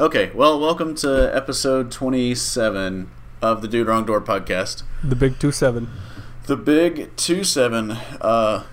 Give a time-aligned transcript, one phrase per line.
[0.00, 3.10] Okay, well, welcome to episode 27
[3.42, 4.82] of the Dude Wrong Door podcast.
[5.04, 5.90] The big two seven.
[6.46, 7.90] The big 2 7.
[7.90, 8.64] Uh,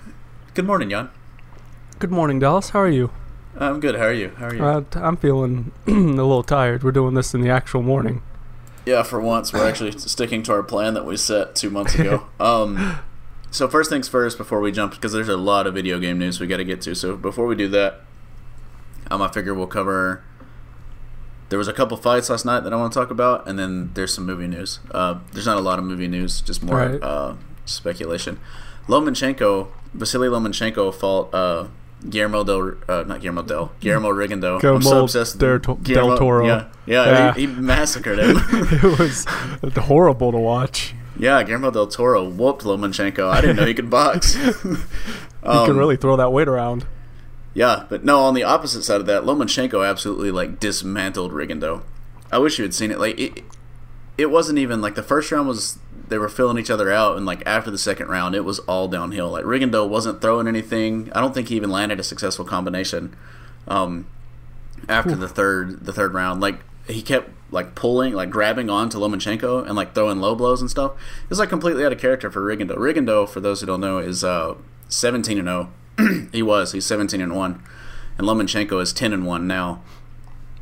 [0.54, 1.10] good morning, Jan.
[1.98, 2.70] Good morning, Dallas.
[2.70, 3.10] How are you?
[3.58, 3.96] I'm good.
[3.96, 4.30] How are you?
[4.38, 4.64] How are you?
[4.64, 6.82] Uh, I'm feeling a little tired.
[6.82, 8.22] We're doing this in the actual morning.
[8.86, 12.24] yeah, for once, we're actually sticking to our plan that we set two months ago.
[12.40, 13.00] um,
[13.50, 16.40] so, first things first, before we jump, because there's a lot of video game news
[16.40, 16.94] we got to get to.
[16.94, 18.00] So, before we do that,
[19.10, 20.24] um, I figure we'll cover.
[21.48, 23.90] There was a couple fights last night that I want to talk about, and then
[23.94, 24.80] there's some movie news.
[24.90, 27.02] Uh, there's not a lot of movie news, just more Right.
[27.02, 27.34] uh,
[27.64, 28.38] speculation.
[28.86, 31.68] Lomachenko, Vasily Lomachenko fought uh,
[32.08, 34.62] Guillermo del, uh, not Guillermo del, Guillermo Rigondeaux.
[34.62, 36.46] I'm so obsessed with del To- Guillermo- del Toro.
[36.46, 37.34] Yeah, yeah, Yeah.
[37.34, 38.36] He, he massacred him.
[38.52, 39.24] it was
[39.76, 40.94] horrible to watch.
[41.18, 43.28] yeah, Guillermo del Toro whooped Lomachenko.
[43.30, 44.36] I didn't know he could box.
[45.40, 46.84] He Um, can really throw that weight around.
[47.54, 51.82] Yeah, but no, on the opposite side of that, Lomachenko absolutely like dismantled Rigondeaux.
[52.30, 52.98] I wish you had seen it.
[52.98, 53.44] Like it,
[54.16, 57.26] it wasn't even like the first round was they were filling each other out, and
[57.26, 59.30] like after the second round, it was all downhill.
[59.30, 61.10] Like Rigondeaux wasn't throwing anything.
[61.14, 63.16] I don't think he even landed a successful combination.
[63.66, 64.06] Um,
[64.88, 69.66] after the third the third round, like he kept like pulling, like grabbing onto Lomachenko
[69.66, 70.92] and like throwing low blows and stuff.
[71.24, 72.76] It was like completely out of character for Rigondeaux.
[72.76, 74.54] Rigondeaux, for those who don't know, is uh,
[74.88, 75.72] 17 and 0.
[76.32, 76.72] he was.
[76.72, 77.62] He's 17 and 1.
[78.18, 79.82] And Lomachenko is 10 and 1 now.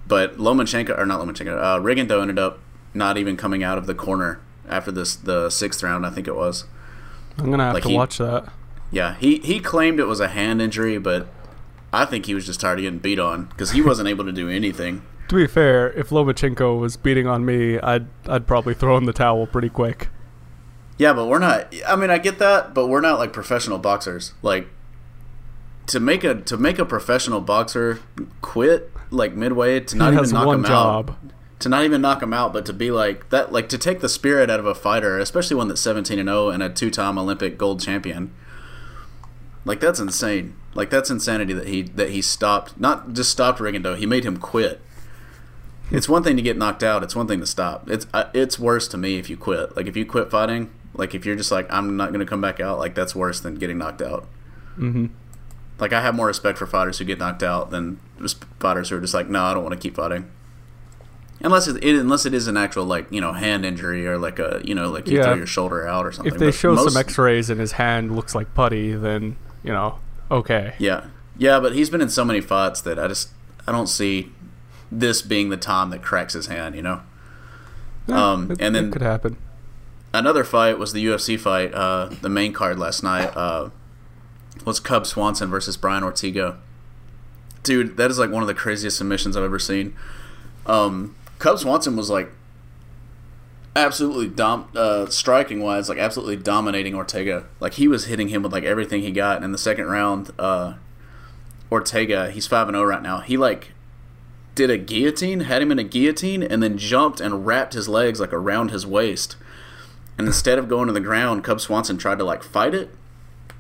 [0.06, 2.60] But Lomachenko, or not Lomachenko, uh, Rigondeaux ended up
[2.94, 6.36] not even coming out of the corner after this the sixth round, I think it
[6.36, 6.64] was.
[7.38, 8.52] I'm gonna have like to he- watch that.
[8.90, 11.26] Yeah, he, he claimed it was a hand injury, but
[11.92, 14.32] I think he was just tired of getting beat on because he wasn't able to
[14.32, 15.02] do anything.
[15.26, 19.12] To be fair, if Lomachenko was beating on me, I'd I'd probably throw in the
[19.12, 20.08] towel pretty quick.
[20.98, 21.74] Yeah, but we're not.
[21.84, 24.34] I mean, I get that, but we're not like professional boxers.
[24.40, 24.68] Like
[25.86, 28.00] to make a to make a professional boxer
[28.40, 31.10] quit like midway to not he even knock him job.
[31.10, 31.16] out,
[31.60, 34.08] to not even knock him out, but to be like that, like to take the
[34.08, 37.18] spirit out of a fighter, especially one that's seventeen and zero and a two time
[37.18, 38.32] Olympic gold champion.
[39.64, 40.56] Like that's insane.
[40.74, 42.78] Like that's insanity that he that he stopped.
[42.78, 43.96] Not just stopped Rigondeaux.
[43.96, 44.80] He made him quit.
[45.90, 47.04] It's one thing to get knocked out.
[47.04, 47.88] It's one thing to stop.
[47.88, 49.76] It's uh, it's worse to me if you quit.
[49.76, 50.70] Like if you quit fighting.
[50.94, 52.78] Like if you're just like I'm not going to come back out.
[52.78, 54.24] Like that's worse than getting knocked out.
[54.76, 55.06] hmm
[55.78, 58.00] Like I have more respect for fighters who get knocked out than
[58.60, 60.30] fighters who are just like, no, I don't want to keep fighting.
[61.42, 64.62] Unless it, unless it is an actual like you know hand injury or like a
[64.64, 65.24] you know like you Yeah.
[65.24, 66.32] throw your shoulder out or something.
[66.32, 69.70] If they But show most- some X-rays and his hand looks like putty, then you
[69.72, 69.98] know,
[70.30, 70.74] okay.
[70.78, 71.04] Yeah,
[71.36, 73.28] yeah, but he's been in so many fights that I just
[73.68, 74.32] I don't see
[74.90, 76.74] this being the time that cracks his hand.
[76.74, 77.00] You know.
[78.06, 79.36] Yeah, Um, it, and then- could happen.
[80.14, 83.36] Another fight was the UFC fight, uh, the main card last night.
[83.36, 83.68] Uh,
[84.64, 86.58] was Cub Swanson versus Brian Ortega.
[87.62, 89.94] Dude, that is like one of the craziest submissions I've ever seen.
[90.66, 92.30] Um, Cub Swanson was like
[93.76, 97.46] absolutely dom- uh, striking wise, like absolutely dominating Ortega.
[97.60, 99.36] Like he was hitting him with like everything he got.
[99.36, 100.74] And in the second round, uh,
[101.70, 103.20] Ortega, he's five and zero right now.
[103.20, 103.72] He like
[104.54, 108.18] did a guillotine, had him in a guillotine, and then jumped and wrapped his legs
[108.18, 109.36] like around his waist.
[110.18, 112.90] And instead of going to the ground, Cub Swanson tried to like fight it,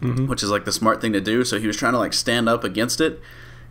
[0.00, 1.44] hmm which is like the smart thing to do.
[1.44, 3.20] So he was trying to like stand up against it,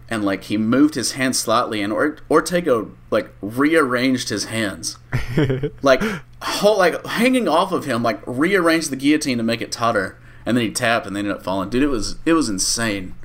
[0.09, 4.97] and like he moved his hand slightly, and or- Ortega like rearranged his hands,
[5.81, 6.01] like
[6.41, 10.55] whole, like hanging off of him, like rearranged the guillotine to make it totter, and
[10.57, 11.69] then he tapped, and they ended up falling.
[11.69, 13.15] Dude, it was it was insane.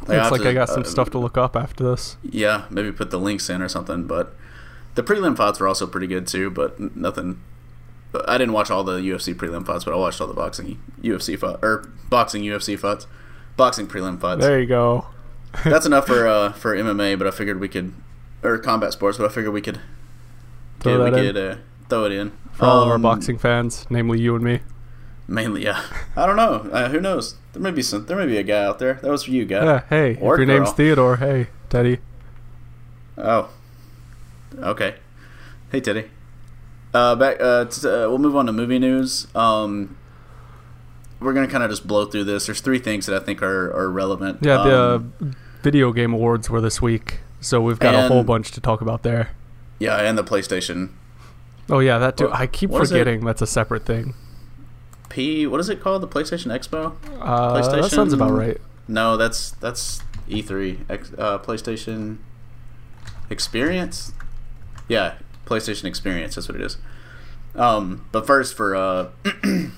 [0.00, 2.16] Like, Looks have like to, I got some uh, stuff to look up after this.
[2.22, 4.06] Yeah, maybe put the links in or something.
[4.06, 4.34] But
[4.94, 6.48] the prelim fights were also pretty good too.
[6.50, 7.42] But nothing.
[8.26, 11.38] I didn't watch all the UFC prelim fights, but I watched all the boxing UFC
[11.38, 13.06] fight or boxing UFC fights,
[13.56, 14.40] boxing prelim fights.
[14.40, 15.06] There you go.
[15.64, 17.18] That's enough for uh, for MMA.
[17.18, 17.92] But I figured we could
[18.42, 19.18] or combat sports.
[19.18, 19.80] But I figured we could
[20.80, 21.34] Throw yeah, we in.
[21.34, 21.56] could uh,
[21.88, 24.60] throw it in For all of our Um, boxing fans, namely you and me.
[25.28, 25.82] Mainly, yeah.
[26.16, 26.68] I don't know.
[26.72, 27.36] Uh, who knows?
[27.52, 28.06] There may be some.
[28.06, 28.94] There may be a guy out there.
[28.94, 29.64] That was for you, guy.
[29.64, 30.72] Yeah, hey, or if your name's.
[30.72, 31.98] Theodore, hey, Teddy.
[33.18, 33.48] Oh.
[34.58, 34.96] Okay.
[35.70, 36.10] Hey, Teddy.
[36.92, 37.36] Uh, back.
[37.40, 39.26] Uh, t- uh, we'll move on to movie news.
[39.34, 39.96] Um,
[41.20, 42.46] we're gonna kind of just blow through this.
[42.46, 44.38] There's three things that I think are, are relevant.
[44.42, 45.26] Yeah, the Um, uh,
[45.62, 49.02] video game awards were this week, so we've got a whole bunch to talk about
[49.02, 49.30] there.
[49.78, 50.90] yeah, and the PlayStation
[51.68, 52.24] Oh yeah, that too.
[52.26, 52.94] What- I keep what is it?
[52.98, 54.14] forgetting that's a separate thing.
[55.08, 55.46] P.
[55.46, 56.02] What is it called?
[56.02, 56.94] The PlayStation Expo?
[57.20, 58.58] Uh, that sounds about right.
[58.88, 60.78] No, that's that's E3.
[60.88, 62.18] X, uh, PlayStation
[63.28, 64.12] Experience.
[64.88, 65.14] Yeah,
[65.50, 66.36] PlayStation Experience.
[66.36, 66.78] That's what it is.
[67.56, 69.08] Um, but first, for uh,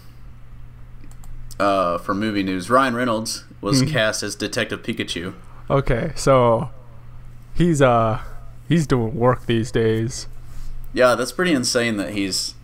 [1.59, 3.89] uh, for movie news, Ryan Reynolds was Mhm.
[3.91, 5.35] cast as Detective Pikachu.
[5.71, 6.71] Okay, so
[7.55, 8.21] he's uh
[8.69, 10.27] he's doing work these days.
[10.93, 12.55] Yeah, that's pretty insane that he's.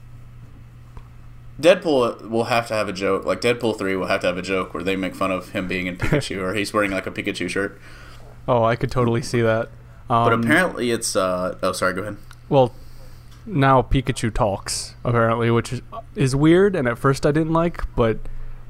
[1.61, 3.25] Deadpool will have to have a joke.
[3.25, 5.66] Like Deadpool three will have to have a joke where they make fun of him
[5.66, 7.81] being in Pikachu or he's wearing like a Pikachu shirt.
[8.46, 9.69] Oh, I could totally see that.
[10.11, 11.16] Um, But apparently it's.
[11.16, 11.94] uh Oh, sorry.
[11.94, 12.16] Go ahead.
[12.49, 12.72] well,
[13.49, 15.83] now Pikachu talks apparently, which is,
[16.15, 16.77] is weird.
[16.77, 18.19] And at first I didn't like, but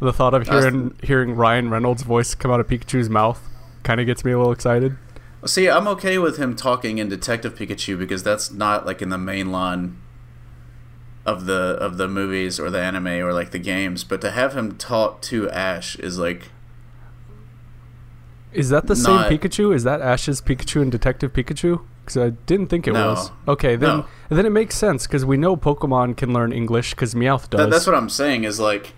[0.01, 3.41] the thought of hearing hearing Ryan Reynolds' voice come out of Pikachu's mouth
[3.83, 4.97] kind of gets me a little excited.
[5.45, 9.19] See, I'm okay with him talking in Detective Pikachu because that's not like in the
[9.19, 9.99] main line
[11.25, 14.03] of the of the movies or the anime or like the games.
[14.05, 16.51] But to have him talk to Ash is like
[18.53, 19.75] Is that the Not- same Pikachu?
[19.75, 21.83] Is that Ash's Pikachu and Detective Pikachu?
[22.09, 23.11] Because I didn't think it No.
[23.11, 23.31] was.
[23.47, 24.07] Okay, then No.
[24.31, 27.59] then it makes sense because we know Pokemon can learn English because Meowth does.
[27.61, 28.95] that, that's what I'm saying is like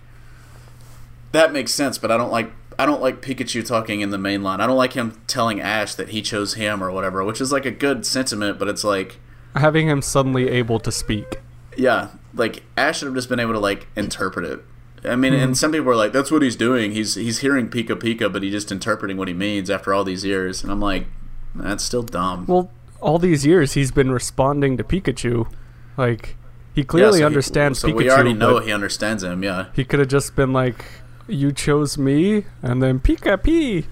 [1.31, 1.97] that makes sense.
[1.97, 4.59] But I don't like I don't like Pikachu talking in the main line.
[4.61, 7.65] I don't like him telling Ash that he chose him or whatever, which is like
[7.65, 8.57] a good sentiment.
[8.59, 9.17] But it's like
[9.55, 11.41] Having him suddenly able to speak.
[11.77, 14.61] Yeah, like Ash should have just been able to like interpret it.
[15.03, 15.43] I mean, Mm-hmm.
[15.43, 16.91] and some people are like, "That's what he's doing.
[16.91, 20.23] He's he's hearing Pika Pika, but he's just interpreting what he means after all these
[20.23, 21.07] years." And I'm like,
[21.55, 22.45] that's still dumb.
[22.47, 22.69] Well,
[23.01, 25.51] all these years he's been responding to Pikachu,
[25.97, 26.35] like
[26.73, 27.95] he clearly Yeah, so he- understands so Pikachu.
[27.97, 29.43] we already know he understands him.
[29.43, 30.85] Yeah, he could have just been like,
[31.27, 33.87] "You chose me," and then Pika P.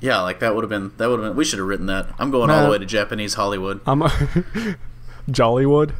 [0.00, 1.36] yeah, like that would have been that would have been.
[1.36, 2.08] We should have written that.
[2.18, 3.80] I'm going all the way to Japanese Hollywood.
[3.86, 4.08] I'm a
[5.30, 5.92] Jollywood.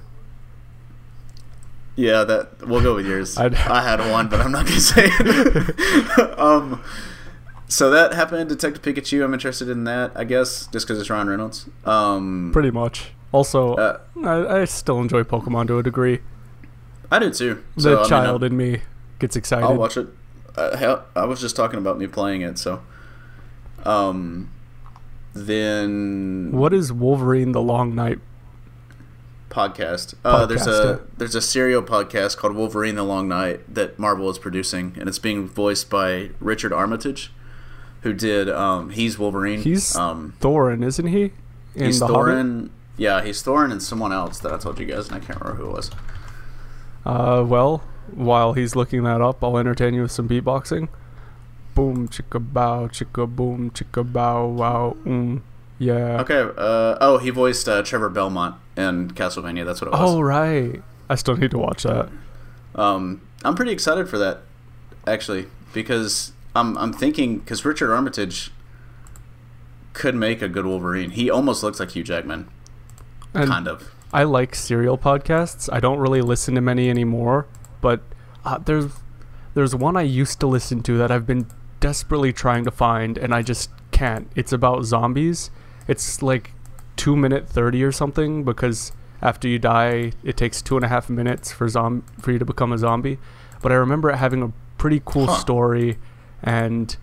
[1.94, 3.36] Yeah, that we'll go with yours.
[3.42, 6.38] I'd- I had one, but I'm not gonna say it.
[6.38, 6.82] um,
[7.72, 8.48] so that happened.
[8.48, 9.24] Detective Pikachu.
[9.24, 10.12] I'm interested in that.
[10.14, 11.66] I guess just because it's Ryan Reynolds.
[11.84, 13.12] Um, Pretty much.
[13.32, 16.20] Also, Uh, I, I still enjoy Pokemon to a degree.
[17.10, 17.62] I do too.
[17.76, 18.82] The So, I child I'm- in me
[19.18, 19.64] gets excited.
[19.64, 20.06] I'll watch it.
[20.56, 22.82] Uh, hell, I was just talking about me playing it, so.
[23.84, 24.50] Um,
[25.34, 28.18] then What is Wolverine: The Long Night?
[29.50, 30.14] podcast?
[30.24, 34.38] Uh, there's a there's a serial podcast called Wolverine: The Long Night that Marvel is
[34.38, 37.32] producing, and it's being voiced by Richard Armitage,
[38.02, 39.60] who did um, he's Wolverine.
[39.62, 41.32] He's um, Thorin, isn't he?
[41.74, 42.34] In he's the Hobbit?
[42.34, 42.70] Thorin.
[42.96, 45.62] Yeah, he's Thorin and someone else that I told you guys, and I can't remember
[45.62, 45.90] who it was.
[47.04, 47.82] Uh, well,
[48.12, 50.88] while he's looking that up, I'll entertain you with some beatboxing.
[51.74, 55.40] Boom, chicka bow, chicka boom, chicka bow, wow, mm,
[55.78, 56.20] yeah.
[56.20, 56.40] Okay.
[56.40, 59.64] Uh, oh, he voiced uh, Trevor Belmont in Castlevania.
[59.64, 60.00] That's what it was.
[60.00, 62.10] Oh right, I still need to watch that.
[62.74, 64.42] Um, I'm pretty excited for that,
[65.06, 68.50] actually, because I'm I'm thinking because Richard Armitage
[69.92, 71.10] could make a good Wolverine.
[71.10, 72.48] He almost looks like Hugh Jackman,
[73.34, 73.90] And kind of.
[74.12, 75.68] I like serial podcasts.
[75.72, 77.46] I don't really listen to many anymore,
[77.80, 78.00] but
[78.44, 78.92] uh, there's
[79.54, 81.46] there's one I used to listen to that I've been
[81.80, 84.30] desperately trying to find, and I just can't.
[84.36, 85.50] It's about zombies.
[85.88, 86.52] It's like
[86.96, 91.08] two minute thirty or something because after you die, it takes two and a half
[91.08, 93.18] minutes for zom for you to become a zombie.
[93.62, 95.38] But I remember it having a pretty cool Huh.
[95.38, 95.98] story,
[96.42, 96.96] and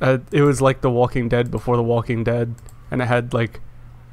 [0.00, 2.54] uh, it was like The Walking Dead before The Walking Dead,
[2.90, 3.60] and it had like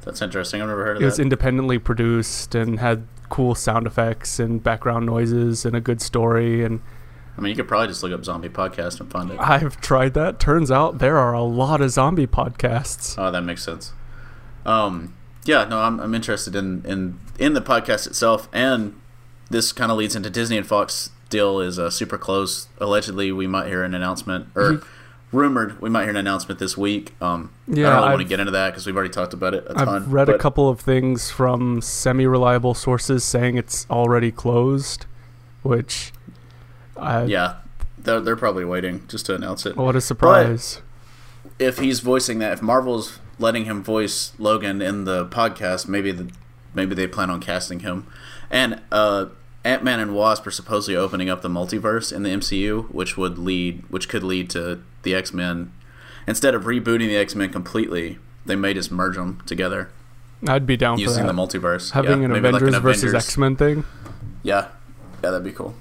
[0.04, 0.62] That's interesting.
[0.62, 4.62] I've never heard of it It was independently produced and had cool sound effects and
[4.62, 6.80] background noises and a good story and
[7.38, 9.38] I mean, you could probably just look up zombie podcast and find it.
[9.40, 10.38] I've tried that.
[10.38, 13.14] Turns out there are a lot of zombie podcasts.
[13.16, 13.94] Oh, that makes sense.
[14.66, 19.00] Um, yeah, no, I'm, I'm interested in, in in the podcast itself, and
[19.48, 22.68] this kind of leads into Disney and Fox deal is uh, super close.
[22.78, 24.82] Allegedly, we might hear an announcement, or
[25.32, 27.14] rumored we might hear an announcement this week.
[27.22, 29.54] Um, I don't really want I've- to get into that because we've already talked about
[29.54, 29.88] it a ton.
[29.88, 35.06] I've read a couple of things from semi-reliable sources saying it's already closed,
[35.62, 36.12] which
[36.96, 37.56] I, Yeah,
[37.98, 39.76] they're, they're probably waiting just to announce it.
[39.76, 40.82] what a surprise.
[41.58, 46.30] if he's voicing that, if Marvel's letting him voice Logan in the podcast, maybe the
[46.74, 48.06] maybe they plan on casting him.
[48.50, 49.26] And uh,
[49.64, 53.38] Ant Man and Wasp are supposedly opening up the multiverse in the MCU, which would
[53.38, 55.72] lead, which could lead to the X Men.
[56.26, 59.90] Instead of rebooting the X Men completely, they may just merge them together
[60.48, 61.90] I'd be down for using the multiverse.
[61.92, 63.84] Having Yeah, an maybe like Avengers versus X-Men thing.
[64.42, 64.68] Yeah,
[65.22, 65.74] yeah, that'd be cool.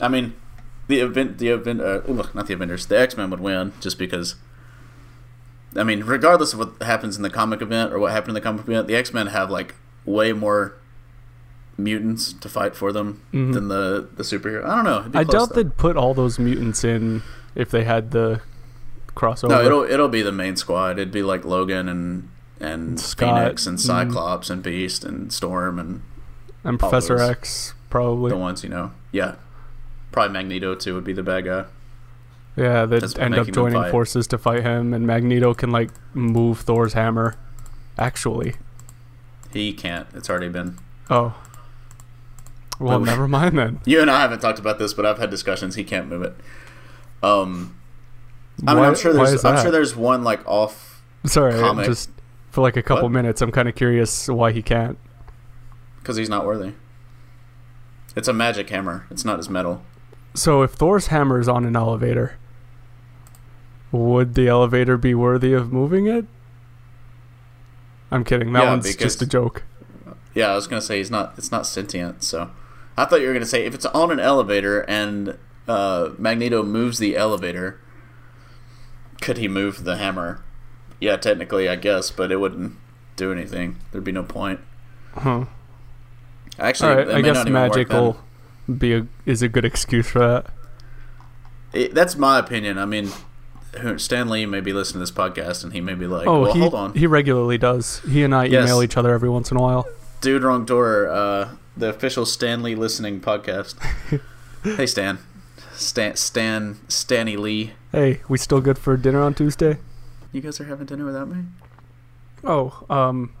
[0.00, 0.34] I mean,
[0.86, 3.98] the event, the event, uh, ooh, not the Avengers, the X Men would win just
[3.98, 4.36] because.
[5.76, 8.40] I mean, regardless of what happens in the comic event or what happened in the
[8.40, 9.74] comic event, the X Men have like
[10.04, 10.74] way more
[11.82, 13.52] mutants to fight for them Mhm.
[13.54, 14.64] than the the superhero.
[14.64, 15.18] I don't know.
[15.18, 15.54] I doubt though.
[15.62, 17.22] they'd put all those mutants in
[17.54, 18.40] if they had the
[19.16, 19.48] crossover.
[19.50, 20.92] No, it'll it'll be the main squad.
[20.98, 22.28] It'd be like Logan and
[22.60, 23.80] and Scott, Phoenix and.
[23.80, 26.02] Cyclops and Beast and Storm and
[26.64, 27.30] and Professor those.
[27.30, 28.30] X probably.
[28.30, 28.92] the ones you know.
[29.12, 29.36] Yeah,
[30.12, 31.64] probably Magneto too would be the bad guy.
[32.56, 36.92] Yeah, they'd end up joining forces to fight him, and Magneto can like move Thor's
[36.92, 37.36] hammer.
[37.98, 38.54] Actually.
[39.52, 40.06] He can't.
[40.14, 40.76] It's already been.
[41.10, 41.34] Oh.
[42.80, 43.80] Well, But- never mind then.
[43.86, 45.74] You and I haven't talked about this, but I've had discussions.
[45.76, 46.34] He can't move it.
[47.22, 47.76] Um,
[48.66, 49.44] I mean, Why- I'm sure there's.
[49.44, 51.86] I'm sure there's one like off Sorry, comic.
[51.86, 52.10] just
[52.50, 53.12] for like a couple What?
[53.12, 54.98] minutes, I'm kind of curious why he can't.
[56.00, 56.72] because he's not worthy.
[58.16, 59.06] It's a magic hammer.
[59.10, 59.82] It's not his metal.
[60.34, 62.36] So if Thor's hammer is on an elevator,
[63.92, 66.24] would the elevator be worthy of moving it?
[68.10, 68.52] I'm kidding.
[68.54, 69.62] That Yeah, one's because- just a joke.
[70.34, 71.34] Yeah, I was gonna say he's not.
[71.36, 72.22] It's not sentient.
[72.22, 72.50] So,
[72.96, 76.98] I thought you were gonna say if it's on an elevator and uh, Magneto moves
[76.98, 77.80] the elevator,
[79.20, 80.42] could he move the hammer?
[81.00, 82.74] Yeah, technically, I guess, but it wouldn't
[83.16, 83.76] do anything.
[83.90, 84.60] There'd be no point.
[85.14, 85.46] Huh.
[86.58, 88.16] Actually, All right, I guess not even work magic
[88.78, 90.46] be a, is a good excuse for that.
[91.72, 92.78] It, that's my opinion.
[92.78, 93.10] I mean,
[93.96, 96.52] Stan Lee may be listening to this podcast, and he may be like, oh, "Well,
[96.52, 98.00] he hold on, he regularly does.
[98.00, 98.64] He and I Yes.
[98.64, 99.86] email each other every once in a while.
[100.20, 103.74] dude, wrong door." Uh, the official Stan Lee listening podcast.
[104.62, 105.18] hey, Stan,
[105.72, 107.72] Stan, Stan, Stanny Lee.
[107.92, 109.78] Hey, we still good for dinner on Tuesday?
[110.32, 111.44] You guys are having dinner without me?
[112.44, 113.34] Oh, um,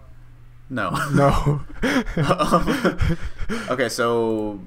[0.68, 0.90] No.
[1.12, 1.62] no.
[2.16, 3.18] Um,
[3.70, 4.60] okay, so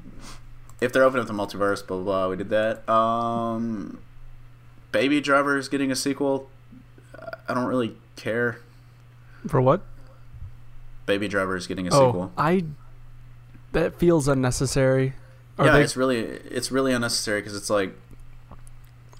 [0.81, 2.87] if they're opening up the multiverse, blah blah blah, we did that.
[2.89, 3.99] Um,
[4.91, 6.49] Baby Driver is getting a sequel.
[7.47, 8.59] I don't really care.
[9.47, 9.81] for what?
[11.05, 12.31] Baby Driver is getting a Oh, sequel.
[12.37, 12.65] I.
[13.73, 15.13] That feels unnecessary.
[15.59, 15.83] Are yeah, they?
[15.83, 17.93] it's really it's really unnecessary because it's like,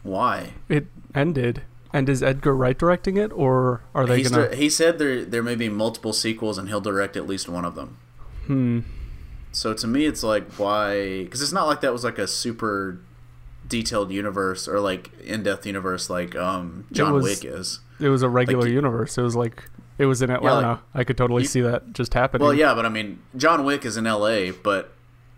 [0.03, 0.53] why?
[0.69, 1.62] It ended.
[1.95, 4.50] And is Edgar Wright directing it, or are they He's gonna?
[4.50, 7.65] di- he said there there may be multiple sequels and he'll direct at least one
[7.65, 7.98] of them.
[8.48, 8.79] hmm.
[9.51, 11.24] So to me, it's like why?
[11.24, 13.00] Because it's not like that was like a super
[13.67, 17.79] detailed universe or like in depth universe like um John was- Wick is.
[18.00, 19.17] It was a regular you- universe.
[19.17, 19.63] It was like
[19.97, 20.67] it was in Atlanta.
[20.69, 22.43] like, I could totally you- see that just happening.
[22.45, 24.91] Well, yeah, but I mean, John Wick is in L.A., but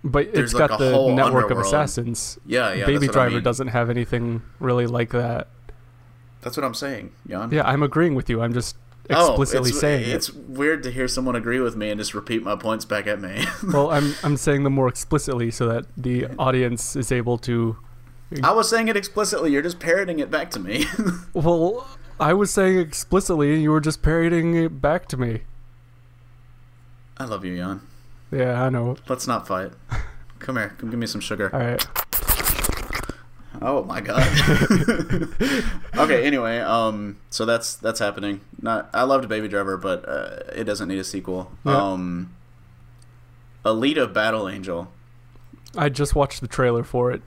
[0.03, 2.38] but it's like got the whole network of assassins.
[2.45, 2.85] yeah, yeah.
[2.85, 3.43] Baby that's what I Driver mean.
[3.43, 5.47] doesn't have anything really like that.
[6.41, 7.50] That's what I'm saying, Jan.
[7.51, 8.41] Yeah, I'm agreeing with you.
[8.41, 8.75] I'm just
[9.09, 10.35] Oh, explicitly it's, saying it's it.
[10.50, 13.45] weird to hear someone agree with me and just repeat my points back at me.
[13.74, 17.77] Well, I'm I'm saying them more explicitly so that the audience is able to.
[18.43, 19.51] I was saying it explicitly.
[19.51, 20.85] You're just parroting it back to me.
[21.33, 21.88] Well,
[22.19, 25.41] I was saying explicitly, and you were just parroting it back to me.
[27.17, 27.81] I love you, Jan.
[28.31, 28.98] Yeah, I know.
[29.07, 29.72] Let's not fight.
[30.39, 30.75] Come here.
[30.77, 31.50] Come give me some sugar.
[31.53, 31.86] All right.
[33.62, 34.22] Oh my god.
[35.98, 36.25] okay.
[36.25, 38.41] Anyway, um, so that's that's happening.
[38.62, 38.89] Not.
[38.93, 41.51] I loved Baby Driver, but uh, it doesn't need a sequel.
[41.65, 41.77] Yeah.
[41.77, 42.36] Um,
[43.63, 44.91] Alita Battle Angel.
[45.77, 47.22] I just watched the trailer for it.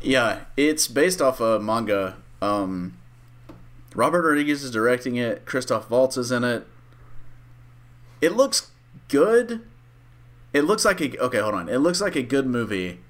[0.00, 2.16] Yeah, it's based off a manga.
[2.40, 2.96] Um,
[3.94, 5.44] Robert Rodriguez is directing it.
[5.46, 6.66] Christoph Waltz is in it.
[8.20, 8.70] It looks
[9.08, 9.62] good.
[10.52, 11.38] It looks like a okay.
[11.40, 11.68] Hold on.
[11.68, 13.00] It looks like a good movie,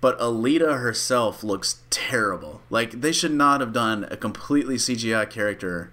[0.00, 2.60] but Alita herself looks terrible.
[2.70, 5.92] Like they should not have done a completely CGI character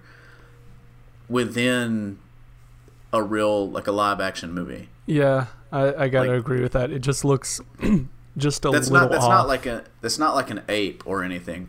[1.28, 2.18] within
[3.12, 4.88] a real like a live action movie.
[5.06, 6.90] Yeah, I, I gotta Like- agree with that.
[6.90, 7.60] It just looks
[8.36, 9.30] just a that's little not that's off.
[9.30, 11.68] not like a that's not like an ape or anything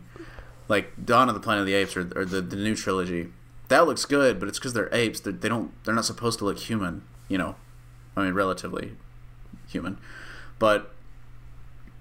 [0.68, 3.28] like dawn of the planet of the apes or, or the, the new trilogy
[3.68, 5.20] that looks good but it's because they're apes.
[5.20, 7.56] They're, they don't they're not supposed to look human you know?
[8.16, 8.96] I mean relatively
[9.68, 9.98] human.
[10.58, 10.92] But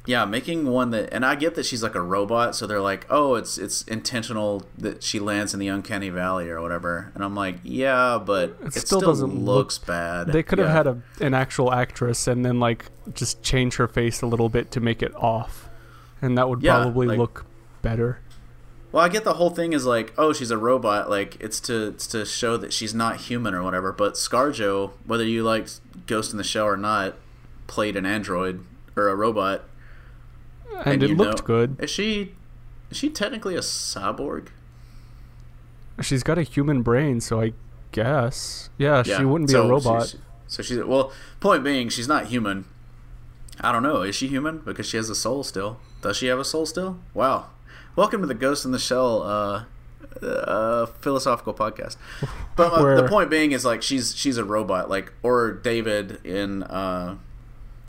[0.06, 3.06] yeah making one that and i get that she's like a robot so they're like
[3.10, 7.12] oh it's it's intentional that she lands in the uncanny valley or whatever.
[7.14, 10.28] And i'm like yeah but it, still still, doesn't look- looks bad.
[10.28, 14.22] They could have had a an actual actress and then like just change her face
[14.22, 15.68] a little bit to make it off,
[16.22, 17.46] and that would Yeah, probably like- look
[17.82, 18.20] better.
[18.98, 21.08] Well, I get the whole thing is like, oh, she's a robot.
[21.08, 23.92] Like it's to it's to show that she's not human or whatever.
[23.92, 25.68] But ScarJo, whether you like
[26.08, 27.14] Ghost in the Shell or not,
[27.68, 29.66] played an android or a robot,
[30.84, 31.76] And, it looked know- good.
[31.80, 32.34] Is she
[32.90, 34.48] is she technically a cyborg?
[36.02, 37.54] She's got a human brain, so I
[37.92, 40.08] guess yeah, she wouldn't be so a robot.
[40.08, 41.12] she's- so she's well.
[41.40, 42.66] Point being, she's not human.
[43.62, 44.02] I don't know.
[44.02, 44.58] Is she human?
[44.66, 45.78] Because she has a soul still.
[46.02, 46.98] Does she have a soul still?
[47.14, 47.50] Wow.
[47.98, 49.64] Welcome to the Ghost in the Shell uh,
[50.24, 51.98] uh, philosophical podcast.
[52.56, 56.64] But uh, the point being is like she's she's a robot, like or David in
[56.64, 57.18] uh,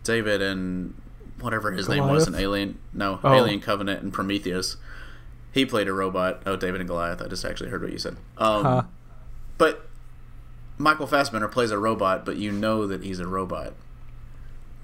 [0.04, 0.94] David in
[1.40, 2.78] whatever his name was in Alien.
[2.92, 3.32] No, Oh.
[3.34, 4.76] Alien Covenant and Prometheus.
[5.52, 6.42] He played a robot.
[6.44, 7.22] Oh, David and Goliath.
[7.22, 8.16] I just actually heard what you said.
[8.36, 8.82] Um, Huh.
[9.56, 9.86] But
[10.76, 13.72] Michael Fassbender plays a robot, but you know that he's a robot.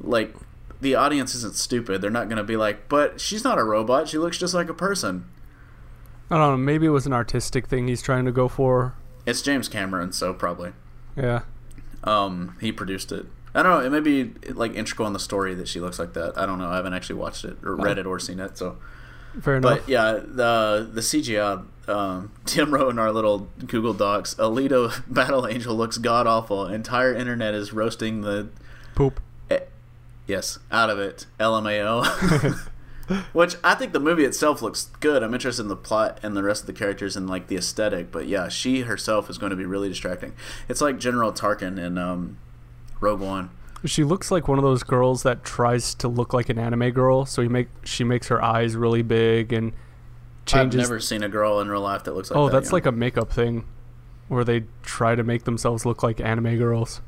[0.00, 0.35] Like
[0.81, 2.00] the audience isn't stupid.
[2.00, 4.09] They're not going to be like, "But she's not a robot.
[4.09, 5.25] She looks just like a person."
[6.31, 6.57] I don't know.
[6.57, 8.95] Maybe it was an artistic thing he's trying to go for.
[9.26, 10.73] It's James Cameron, so probably.
[11.16, 11.43] Yeah.
[12.02, 13.26] Um, he produced it.
[13.54, 13.87] I don't know.
[13.87, 16.37] It may be like integral in the story that she looks like that.
[16.37, 16.69] I don't know.
[16.69, 18.59] I haven't actually watched it or read it or seen it.
[18.59, 18.78] So,
[19.40, 19.78] Fair enough.
[19.81, 21.64] but yeah, the the CGI.
[21.87, 26.66] Um, Tim wrote in our little Google Docs, Alita Battle Angel looks god awful.
[26.66, 28.49] Entire internet is roasting the
[28.95, 29.21] Poop.
[30.26, 31.26] Yes out of it.
[31.38, 32.71] LMAO.
[33.33, 35.23] Which I think the movie itself looks good.
[35.23, 38.11] I'm interested in the plot and the rest of the characters and like the aesthetic.
[38.11, 40.33] But yeah, she herself is going to be really distracting.
[40.69, 42.38] It's like General Tarkin in um,
[43.00, 43.50] Rogue One.
[43.85, 47.26] She looks like one of those girls that tries to look like an anime girl.
[47.26, 49.73] So you make she makes her eyes really big and
[50.47, 50.81] changes.
[50.81, 52.52] I've never seen a girl in real life that looks like oh, that.
[52.52, 52.73] that's young.
[52.73, 53.66] like a makeup thing,
[54.28, 57.02] where they try to make themselves look like anime girls.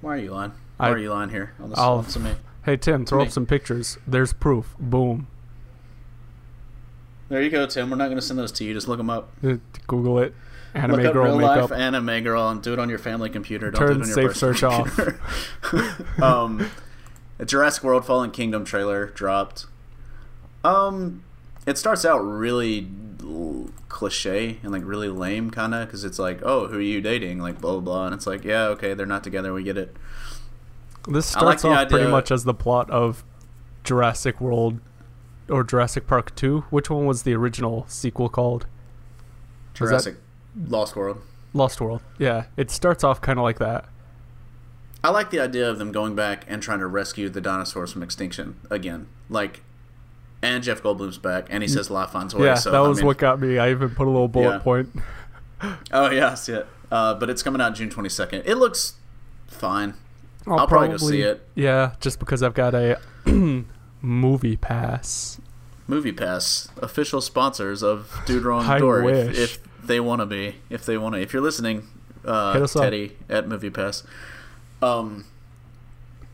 [0.00, 0.52] Why are you lying?
[0.78, 2.32] I- are you here on this I'll- to me?
[2.64, 3.26] Hey Tim, throw me.
[3.26, 3.98] up some pictures.
[4.06, 4.74] There's proof.
[4.80, 5.26] Boom.
[7.28, 7.90] There you go, Tim.
[7.90, 8.72] We're not going to send those to you.
[8.74, 9.30] Just look them up.
[9.42, 10.34] Uh, Google it.
[10.74, 11.70] Anime look up girl real makeup.
[11.70, 13.70] life anime girl and do it on your family computer.
[13.70, 14.94] Don't Turn do it on your safe search off.
[14.96, 15.20] computer.
[16.22, 16.70] um,
[17.38, 19.66] a Jurassic World Fallen Kingdom trailer dropped.
[20.64, 21.22] Um,
[21.66, 22.88] it starts out really
[23.88, 27.38] cliche and like really lame, kind of, because it's like, oh, who are you dating?
[27.40, 29.52] Like blah blah blah, and it's like, yeah, okay, they're not together.
[29.52, 29.96] We get it.
[31.08, 33.24] This I like starts the off pretty much as the plot of
[33.82, 34.80] Jurassic World
[35.48, 36.64] or Jurassic Park 2.
[36.70, 38.66] Which one was the original sequel called?
[39.74, 40.16] Jurassic
[40.68, 41.20] Lost World.
[41.52, 42.00] Lost World.
[42.18, 43.86] Yeah, it starts off kind of like that.
[45.02, 48.02] I like the idea of them going back and trying to rescue the dinosaurs from
[48.02, 49.06] extinction again.
[49.28, 49.62] Like,
[50.40, 52.46] and Jeff Goldblum's back, and he says life finds a way.
[52.46, 53.58] yeah, so, that I was mean- what got me.
[53.58, 54.58] I even put a little bullet Yeah.
[54.58, 54.90] point.
[55.92, 56.66] Oh yeah, I see it.
[56.90, 58.42] Uh, but it's coming out June twenty second.
[58.46, 58.94] It looks
[59.46, 59.94] fine.
[60.46, 61.46] I'll, I'll probably go see it.
[61.54, 63.00] Yeah, just because I've got a
[64.02, 65.40] movie pass.
[65.86, 70.86] Movie Pass, official sponsors of Dude Wrong Door, if, if they want to be, if
[70.86, 71.20] they want to.
[71.20, 71.86] If you're listening,
[72.24, 72.30] uh,
[72.62, 72.84] us up.
[72.84, 74.02] Teddy at Movie Pass.
[74.80, 75.26] Um,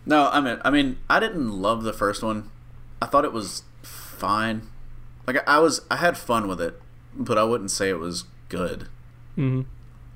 [0.07, 2.49] no, I mean, I mean, I didn't love the first one.
[3.03, 4.69] I thought it was fine.
[5.27, 6.81] Like I was, I had fun with it,
[7.15, 8.83] but I wouldn't say it was good.
[9.37, 9.63] Mm-hmm.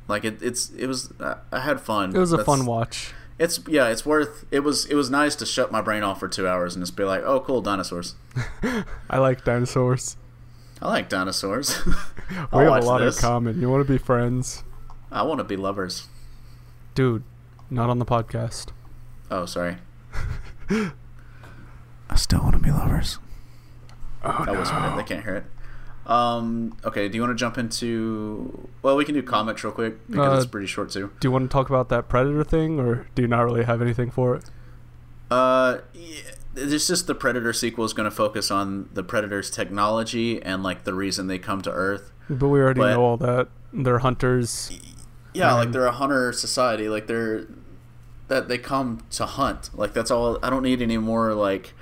[0.06, 1.12] Like it, it's, it was.
[1.18, 2.14] I I had fun.
[2.14, 3.12] It was a That's- fun watch.
[3.38, 4.44] It's yeah, it's worth.
[4.50, 6.96] It was it was nice to shut my brain off for two hours and just
[6.96, 8.14] be like, oh, cool, dinosaurs.
[9.10, 10.16] I like dinosaurs.
[10.80, 11.76] I like dinosaurs.
[12.52, 13.16] We have a lot this.
[13.16, 13.60] in common.
[13.60, 14.62] You want to be friends,
[15.10, 16.08] I want to be lovers.
[16.94, 17.22] dude?
[17.70, 18.68] Not on the podcast.
[19.30, 19.76] Oh, sorry.
[20.70, 23.18] I still want to be lovers.
[24.22, 24.96] Oh, I whispered it.
[24.96, 25.44] They can't hear it.
[26.06, 26.76] Um.
[26.84, 27.08] Okay.
[27.08, 28.68] Do you want to jump into?
[28.82, 31.10] Well, we can do comics real quick because Uh, it's pretty short too.
[31.20, 33.80] Do you want to talk about that Predator thing, or do you not really have
[33.80, 34.44] anything for it?
[35.30, 36.20] Uh, yeah,
[36.56, 40.84] it's just the Predator sequel is going to focus on the Predator's technology and like
[40.84, 42.12] the reason they come to Earth.
[42.28, 43.48] But we already But- know all that.
[43.72, 44.70] They're hunters.
[45.32, 46.88] Yeah, like they're a hunter society.
[46.88, 47.46] Like they're
[48.28, 49.70] that they come to hunt.
[49.74, 50.38] Like that's all.
[50.42, 51.74] I don't need any more like.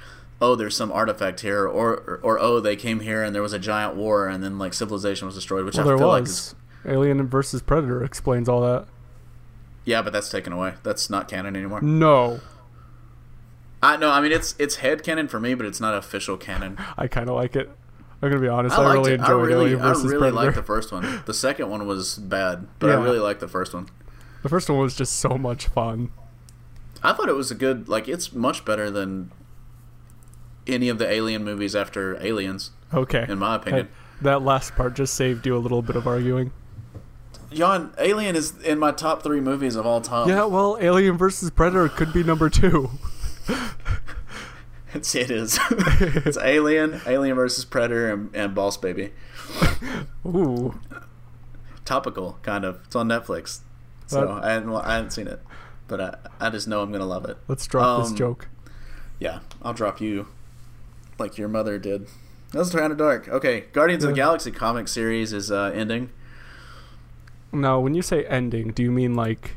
[0.43, 3.53] Oh, there's some artifact here, or, or or oh, they came here and there was
[3.53, 6.23] a giant war, and then like civilization was destroyed, which Well, I there feel like
[6.23, 6.31] was.
[6.31, 8.87] is Alien versus Predator explains all that.
[9.85, 10.75] yeah, but that's taken away.
[10.83, 11.81] That's not canon anymore.
[11.81, 12.41] No,
[13.83, 16.77] I no, I mean it's it's head canon for me, but it's not official canon.
[16.99, 17.71] I kind of like it.
[18.21, 18.79] I'm gonna be honest.
[18.79, 19.21] I, I, really it.
[19.21, 20.33] I enjoyed really, Alien I really Predator.
[20.33, 21.23] liked the first one.
[21.27, 22.99] The second one was bad, but Yeah.
[22.99, 23.89] I really liked the first one.
[24.43, 26.11] the first one was just so much fun.
[27.03, 29.33] I thought it was a good like it's much better than
[30.66, 33.27] any of the Alien movies after Aliens, Okay.
[33.29, 33.87] in my opinion.
[33.87, 36.53] Hey, that last part just saved you a little bit of arguing.
[37.53, 40.29] Jan, Alien is in my top three movies of all time.
[40.29, 42.90] Yeah, well, Alien versus Predator could be number two.
[44.94, 45.59] it's, it is.
[45.70, 49.12] it's Alien, Alien versus Predator, and, and Boss Baby.
[50.27, 50.81] Ooh,
[51.85, 52.81] Topical, kind of.
[52.87, 53.61] It's on Netflix,
[54.07, 55.40] so I hadn't well, I hadn't seen it,
[55.88, 57.37] but I, I just know I'm gonna love it.
[57.48, 58.48] let's drop this Um, joke.
[59.18, 60.29] Yeah, I'll drop you,
[61.23, 62.07] like your mother did.
[62.53, 63.29] That's kind of dark.
[63.29, 66.11] Okay, Guardians of the Galaxy comic series is uh, ending.
[67.51, 69.57] No, when you say ending, do you mean like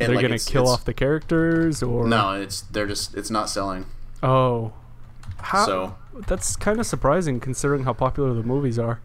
[0.00, 3.48] And, they're like, gonna kill off the characters, or No, it's they're just it's not
[3.48, 3.86] selling.
[4.22, 4.72] Oh,
[5.38, 5.66] how?
[5.66, 9.00] So That's kind of surprising considering how popular the movies are.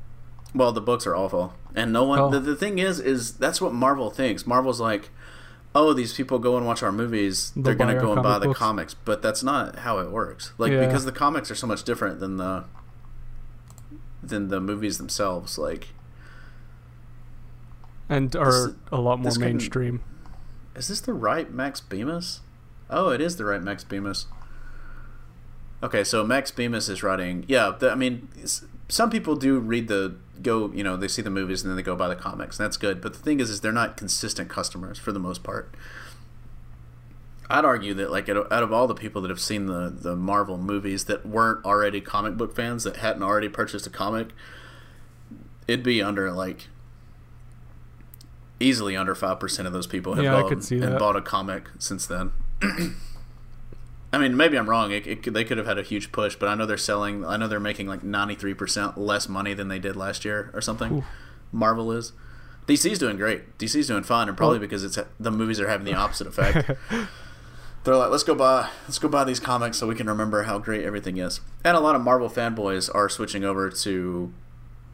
[0.56, 2.20] Well, the books are awful, and no one.
[2.20, 2.30] Oh.
[2.30, 4.48] The, the thing is, is that's what Marvel thinks.
[4.48, 5.10] Marvel's like,
[5.76, 7.52] oh, these people go and watch our movies.
[7.56, 10.54] They're gonna go and buy the books." comics, but that's not how it works.
[10.58, 10.86] Like Yeah.
[10.86, 12.64] because the comics are so much different than the
[14.22, 15.58] than the movies themselves.
[15.58, 15.90] Like,
[18.10, 20.02] and are This- a lot more mainstream.
[20.76, 22.42] is this the right Max Bemis?
[22.90, 24.26] Oh, it is the right Max Bemis.
[25.82, 27.46] Okay, so Max Bemis is writing.
[27.48, 28.28] Yeah, the, I mean,
[28.90, 31.84] some people do read the go, you know, they see the movies and then they
[31.84, 33.02] go buy the comics, and that's good.
[33.02, 35.74] But the thing is, is they're not consistent customers for the most part.
[37.50, 40.58] I'd argue that like out of, all the people that have seen the the Marvel
[40.58, 44.28] movies that weren't already comic book fans that hadn't already purchased a comic,
[45.68, 46.68] it'd be under like
[48.60, 51.00] easily under five percent of those people have Yeah, bought, that.
[51.00, 52.32] bought a comic since then.
[54.12, 54.92] I mean, maybe I'm wrong.
[54.92, 57.24] It, it, could- they could have had a huge push, but I know they're selling.
[57.26, 60.62] I know they're making like 93 percent less money than they did last year or
[60.62, 61.04] something.
[61.52, 62.14] Marvel is.
[62.68, 63.58] DC's doing great.
[63.58, 66.70] DC's doing fine, and probably Well- because it's the movies are having the opposite effect.
[67.84, 70.60] they're like, let's go buy, let's go buy these comics so we can remember how
[70.60, 71.40] great everything is.
[71.64, 74.34] And a lot of Marvel fanboys are switching over to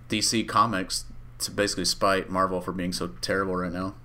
[0.09, 1.05] DC Comics
[1.39, 3.95] to basically spite Marvel for being so terrible right now.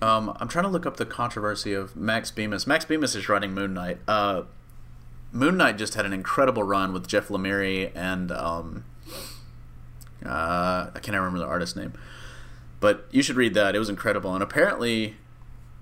[0.00, 2.66] Um, I'm trying to look up the controversy of Max Bemis.
[2.66, 3.98] Max Bemis is writing Moon Knight.
[4.08, 4.42] Uh,
[5.30, 8.84] Moon Knight just had an incredible run with Jeff Lemire and um,
[10.24, 11.92] uh, I can't remember the artist's name,
[12.80, 13.74] but you should read that.
[13.74, 15.16] It was incredible, and apparently,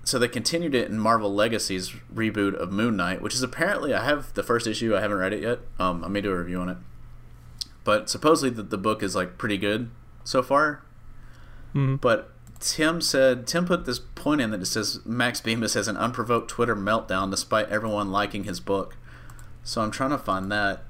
[0.03, 4.03] so they continued it in Marvel Legacy's reboot of Moon Knight, which is apparently I
[4.03, 4.95] have the first issue.
[4.95, 5.59] I haven't read it yet.
[5.79, 6.77] Um, I may do a review on it,
[7.83, 9.89] but supposedly the, the book is like pretty good
[10.23, 10.81] so far.
[11.75, 11.99] Mhm.
[12.01, 15.97] But Tim said Tim put this point in that it says Max Bemis has an
[15.97, 18.95] unprovoked Twitter meltdown despite everyone liking his book.
[19.63, 20.83] So I'm trying to find that.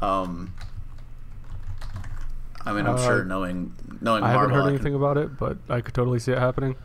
[0.00, 0.52] Um,
[2.64, 5.38] I mean, I'm Uh, sure knowing knowing I haven't heard I can- anything about it,
[5.38, 6.76] but I could totally see it happening.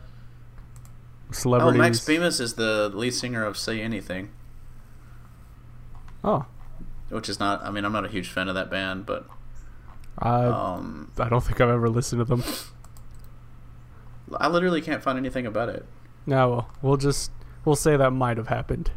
[1.32, 1.78] Celebrities.
[1.78, 4.30] Oh, Max Bemis is the lead singer of Say Anything,
[6.22, 6.44] Oh,
[7.08, 7.64] which is not.
[7.64, 9.26] I mean, I'm not a huge fan of that band, but
[10.18, 12.44] I um, I don't think I've ever listened to them.
[14.40, 15.84] I literally can't find anything about it.
[16.26, 17.30] No, well, we'll just
[17.64, 18.90] we'll say that might have happened.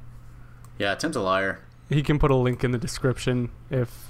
[0.78, 1.62] Yeah, Tim's a liar.
[1.90, 4.10] He can put a link in the description if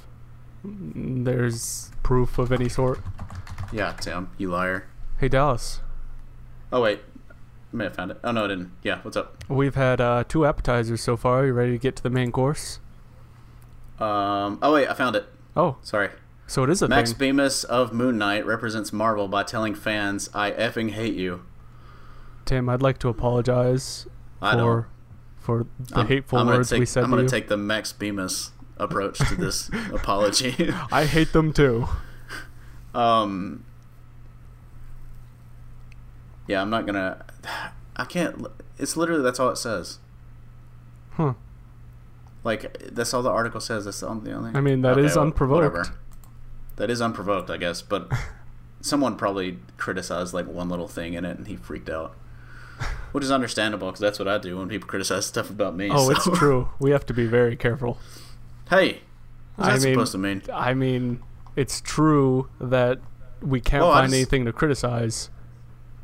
[0.64, 3.00] there's proof of any sort.
[3.72, 4.88] Yeah, Tim, you liar.
[5.20, 5.82] Hey Dallas,
[6.72, 8.20] Oh wait, I may have found it.
[8.24, 8.72] Oh no, I didn't.
[8.84, 9.44] Yeah, what's up?
[9.48, 11.42] we've had uh, two appetizers so far.
[11.42, 12.80] Are you ready to get to the main course?
[14.00, 15.26] Um, oh wait, I found it.
[15.56, 16.10] Oh, Sorry.
[16.48, 17.36] So it is a Max thing.
[17.36, 21.42] Bemis of Moon Knight represents Marvel by telling fans, "I effing hate you."
[22.46, 24.06] Tim, I'd like to apologize
[24.42, 24.86] I for don't.
[25.40, 28.52] for the I'm- hateful I'm words take, we said I'm gonna take the Max Bemis
[28.78, 30.72] approach to this apology.
[30.92, 31.88] I hate them too.
[32.94, 33.64] um,
[36.48, 37.26] yeah, I'm not gonna.
[37.96, 38.46] I can't.
[38.78, 40.00] It's literally that's all it says.
[41.14, 41.34] Huh.
[42.44, 43.86] Like that's all the article says.
[43.86, 44.52] That's the only.
[44.54, 45.92] I mean, that that is is unprovoked.
[46.78, 47.82] That is unprovoked, I guess.
[47.82, 48.12] But
[48.82, 52.16] someone probably criticized like one little thing in it, and he freaked out.
[53.14, 55.90] Which is understandable because that's what I do when people criticize stuff about me.
[55.90, 56.70] Oh, so- it's true.
[56.80, 57.98] We have to be very careful.
[58.70, 59.02] hey,
[59.56, 60.42] what's I that mean- supposed to mean?
[60.54, 61.22] I mean,
[61.56, 63.00] it's true that
[63.42, 65.30] we can't I find just- anything to criticize.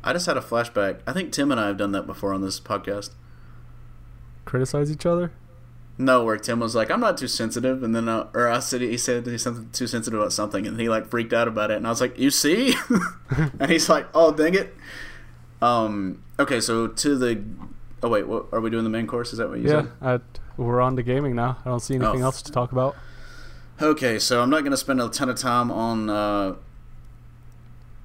[0.04, 1.00] I just had a flashback.
[1.06, 3.10] I think Tim and I have done that before on this podcast.
[4.46, 5.30] Criticize each other?
[5.98, 8.80] No, where Tim was like, "I'm not too sensitive," and then uh, or I said
[8.80, 11.76] he said he's something too sensitive about something, and he like freaked out about it,
[11.76, 12.74] and I was like, "You see?"
[13.60, 14.74] and he's like, "Oh, dang it."
[15.60, 16.22] Um.
[16.40, 17.42] Okay, so to the.
[18.02, 18.84] Oh wait, what are we doing?
[18.84, 19.32] The main course?
[19.32, 19.84] Is that what you said?
[20.00, 20.30] Yeah, said?
[20.56, 21.58] I, we're on to gaming now.
[21.64, 22.26] I don't see anything Oh.
[22.26, 22.96] else to talk about.
[23.80, 26.54] Okay, so I'm not going to spend a ton of time on uh,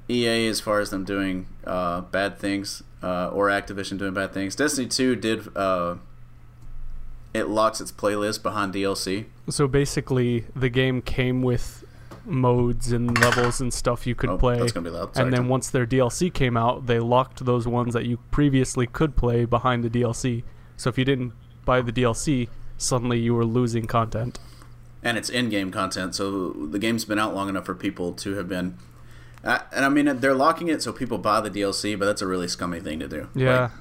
[0.09, 4.55] EA as far as them doing uh, bad things uh, or Activision doing bad things.
[4.55, 5.57] Destiny 2 did.
[7.33, 9.25] It locks its playlist behind DLC.
[9.49, 11.83] So basically, the game came with
[12.25, 14.59] modes and levels and stuff you could oh, play.
[14.59, 15.15] That's to be loud.
[15.15, 18.87] Sorry, and then once their DLC came out, they locked those ones that you previously
[18.87, 20.43] could play behind the DLC.
[20.75, 21.33] So if you didn't
[21.65, 24.39] buy the DLC, suddenly you were losing content.
[25.03, 28.49] and it's in-game content, so the game's been out long enough for people to have
[28.49, 28.77] been.
[29.43, 32.27] Uh, and I mean, they're locking it so people buy the DLC, but that's a
[32.27, 33.29] really scummy thing to do.
[33.33, 33.61] Yeah.
[33.61, 33.71] Like,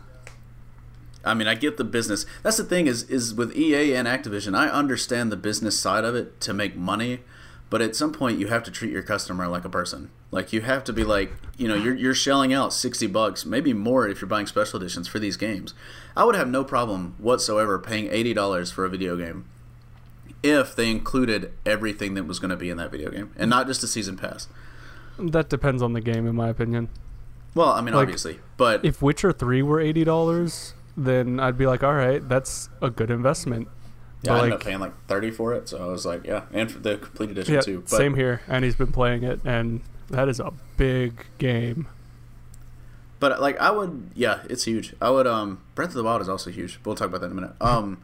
[1.26, 2.24] I mean, I get the business.
[2.42, 6.14] That's the thing is is with EA and Activision, I understand the business side of
[6.14, 7.20] it to make money,
[7.68, 10.10] but at some point you have to treat your customer like a person.
[10.30, 13.72] Like you have to be like, you know, you're you're shelling out 60 bucks, maybe
[13.72, 15.74] more if you're buying special editions for these games.
[16.16, 19.44] I would have no problem whatsoever paying $80 for a video game
[20.42, 23.66] if they included everything that was going to be in that video game and not
[23.66, 24.48] just a season pass.
[25.18, 26.88] that depends on the game, in my opinion.
[27.54, 31.82] Well, I mean, Like, obviously, but If Witcher 3 were $80, then I'd be like,
[31.82, 33.68] all right, that's a good investment.
[34.22, 36.24] yeah, I But, ended like- up paying like 30 for it, so I was like,
[36.26, 37.80] yeah, and for the complete edition Yeah, too.
[37.80, 38.40] But same here.
[38.48, 41.86] And he's been playing it, and that is a big game.
[43.18, 44.94] But like I would, yeah, it's huge.
[45.00, 45.26] I would.
[45.26, 46.78] Um, Breath of the Wild is also huge.
[46.84, 47.52] We'll talk about that in a minute.
[47.60, 48.02] Um,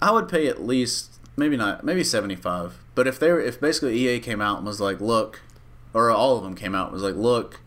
[0.00, 2.78] I would pay at least maybe not, maybe seventy five.
[2.94, 5.40] But if they were, if basically EA came out and was like, look,
[5.92, 7.60] or all of them came out and was like, look,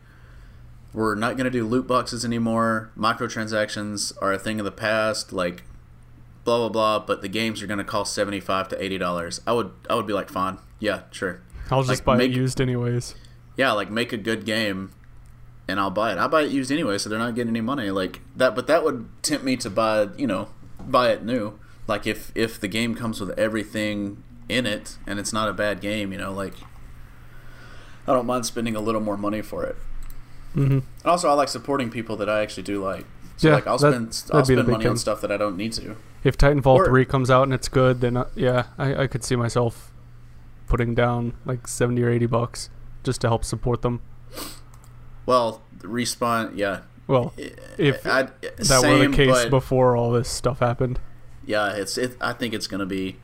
[0.94, 2.92] we're not going to do loot boxes anymore.
[2.98, 5.32] Microtransactions are a thing of the past.
[5.34, 5.64] Like,
[6.44, 7.00] blah blah blah.
[7.06, 9.42] But the games are going to cost seventy five to eighty dollars.
[9.46, 11.42] I would, I would be like, fine, yeah, sure.
[11.70, 13.16] I'll just Like, buy make- it used anyways.
[13.58, 14.92] yeah, like make a good game
[15.68, 16.18] and I'll buy it.
[16.18, 17.92] I buy it used anyway, so they're not getting any money.
[17.92, 20.48] Like that but that would tempt me to buy, you know,
[20.80, 21.60] buy it new.
[21.88, 25.82] Like if if the game comes with everything in it and it's not a bad
[25.82, 26.54] game, you know, like
[28.08, 29.76] I don't mind spending a little more money for it.
[30.54, 33.06] Hmm And also I like supporting people that I actually do like.
[33.38, 35.74] So Yeah, like I'll that- spend I'll spend money on stuff that I don't need
[35.74, 35.96] to.
[36.24, 39.24] If Titanfall Or- 3 comes out and it's good, then uh, yeah, I, I could
[39.24, 39.92] see myself
[40.68, 42.70] putting down like 70 or 80 bucks
[43.04, 44.02] just to help support them.
[45.26, 46.82] Well, respawn, yeah.
[47.06, 47.34] Well,
[47.78, 51.00] If I, that same, were the case but- before all this stuff happened.
[51.46, 52.18] Yeah, it's it.
[52.20, 53.16] I think it's going to be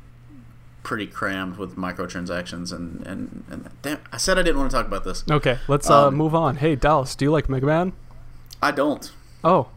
[0.84, 3.70] pretty crammed with microtransactions and and and.
[3.82, 5.24] Damn, I said I didn't want to talk about this.
[5.30, 6.58] Okay, let's uh, Um, move on.
[6.58, 7.94] Hey, Dallas, do you like Mega Man?
[8.62, 9.12] I don't.
[9.44, 9.68] Oh.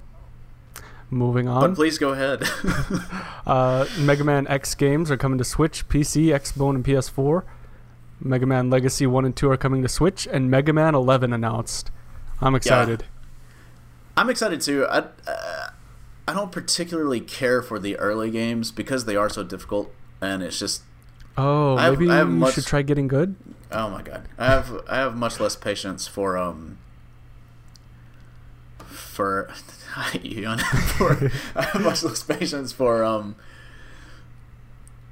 [1.08, 1.74] Moving But on.
[1.76, 2.42] please go ahead.
[3.46, 7.44] Uh, Mega Man X games are coming to Switch, PC, Xbone, and PS4.
[8.20, 11.92] Mega Man Legacy 1 and 2 are coming to Switch, and Mega Man 11 announced.
[12.40, 13.04] I'm excited.
[14.16, 14.84] I'm excited too.
[14.86, 15.68] I uh,
[16.26, 20.58] I don't particularly care for the early games because they are so difficult, and it's
[20.58, 20.82] just
[21.38, 23.34] Oh, I maybe I have you much- should try getting good?
[23.72, 24.22] oh my god.
[24.38, 26.78] I have I have much less patience for um
[28.88, 29.50] for
[30.22, 30.56] you
[30.96, 33.36] for I have much less patience for um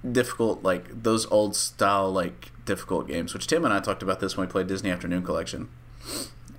[0.09, 3.35] difficult like those old style like difficult games.
[3.35, 5.69] Which Tim and I talked about this when we played Disney Afternoon Collection,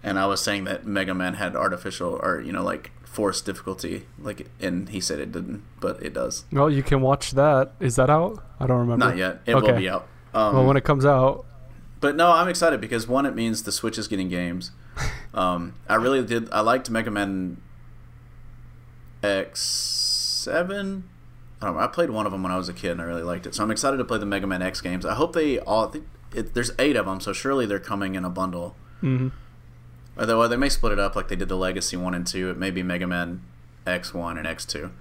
[0.04, 4.06] and I was saying that Mega Man had artificial or you know like forced difficulty,
[4.20, 6.44] like and he said it didn't, but it does.
[6.52, 7.72] Well, you can watch that.
[7.80, 8.44] Is that out?
[8.60, 9.06] I don't remember.
[9.06, 9.42] Not yet.
[9.46, 9.78] It will Okay.
[9.78, 10.08] be out.
[10.34, 11.46] Um, Well, when it comes out,
[12.02, 14.72] But no, I'm excited because one, it means the Switch is getting games.
[15.34, 16.50] Um, I really did.
[16.52, 17.58] I liked Mega Man
[19.22, 21.04] X Seven.
[21.62, 21.82] I don't know.
[21.82, 23.54] I played one of them when I was a kid, and I really liked it.
[23.56, 25.06] So I'm excited to play the Mega Man X games.
[25.06, 25.88] I hope they all.
[25.88, 28.76] I think it, there's eight of them, so surely they're coming in a bundle.
[29.02, 29.30] hmm
[30.18, 32.50] Although they may split it up like they did the Legacy one and two.
[32.50, 33.42] It may be Mega Man
[33.86, 34.92] X one and X two.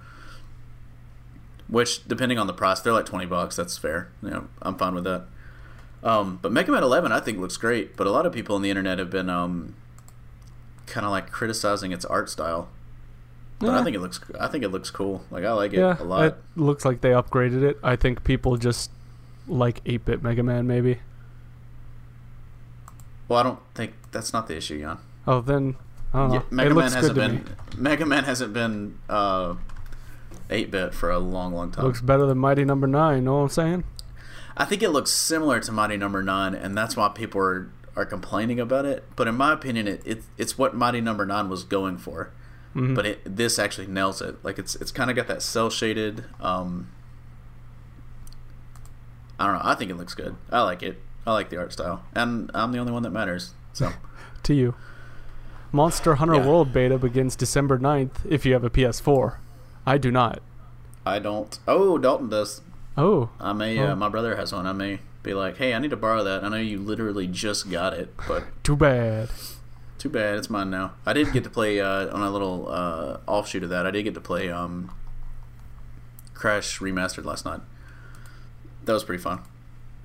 [1.67, 3.55] Which, depending on the price, they're like twenty bucks.
[3.55, 4.09] That's fair.
[4.21, 5.25] You know, I'm fine with that.
[6.03, 7.95] Um, but Mega Man Eleven, I think looks great.
[7.97, 9.75] But a lot of people on the internet have been um,
[10.85, 12.69] kind of like criticizing its art style.
[13.57, 14.19] But I think it looks.
[14.39, 15.23] I think it looks cool.
[15.31, 16.25] Like I like it yeah, a lot.
[16.25, 17.79] it looks like they upgraded it.
[17.81, 18.91] I think people just
[19.47, 20.99] like 8-bit Mega Man, maybe.
[23.27, 24.97] well, I don't think that's not the issue, Jan.
[25.27, 25.75] Oh, then
[26.13, 26.33] I don't.
[26.33, 27.35] Yeah, Mega Man hasn't been.
[27.35, 27.41] me.
[27.77, 29.55] Mega Man hasn't been uh,
[30.49, 31.85] eight bit for a long, long time.
[31.85, 33.23] Looks better than Mighty Number Nine.
[33.25, 33.83] Know what I'm saying?
[34.57, 38.05] I think it looks similar to Mighty Number Nine, and that's why people are, are
[38.05, 39.03] complaining about it.
[39.15, 42.31] But in my opinion, it, it it's what Mighty Number Nine was going for.
[42.75, 42.93] Mhm.
[42.95, 44.35] But it, this actually nails it.
[44.43, 46.25] Like it's it's kind of got that cel shaded.
[46.39, 46.89] Um,
[49.39, 49.61] I don't know.
[49.63, 50.35] I think it looks good.
[50.51, 51.01] I like it.
[51.27, 53.53] I like the art style, and I'm the only one that matters.
[53.73, 53.91] So
[54.43, 54.75] to you.
[55.75, 56.47] Monster Hunter Yeah.
[56.47, 59.35] World beta begins December 9th if you have a PS4.
[59.85, 60.41] I do not.
[61.05, 61.59] I don't.
[61.67, 62.61] Oh, Dalton does.
[62.97, 63.77] Oh, I may.
[63.79, 63.89] Oh.
[63.91, 64.65] Uh, my brother has one.
[64.65, 66.45] I may be like, hey, I need to borrow that.
[66.45, 69.29] I know you literally just got it, but too bad.
[69.97, 70.93] Too bad, it's mine now.
[71.05, 73.85] I did get to play uh, on a little uh, offshoot of that.
[73.85, 74.91] I did get to play um,
[76.33, 77.59] Crash Remastered last night.
[78.85, 79.41] That was pretty fun.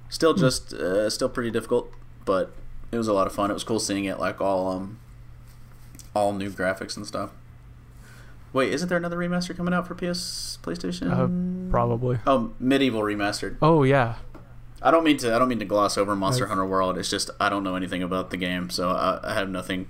[0.08, 1.92] Still just uh, still pretty difficult,
[2.24, 2.52] but
[2.90, 3.50] it was a lot of fun.
[3.50, 4.98] It was cool seeing it like all um
[6.14, 7.30] all new graphics and stuff.
[8.52, 11.10] Wait, isn't there another remaster coming out for PS PlayStation?
[11.12, 12.18] Uh, probably.
[12.26, 13.56] Oh, MediEvil remastered.
[13.62, 14.16] Oh yeah.
[14.82, 15.34] I don't mean to.
[15.34, 16.98] I don't mean to gloss over Monster That's- Hunter World.
[16.98, 19.86] It's just I don't know anything about the game, so I, I have nothing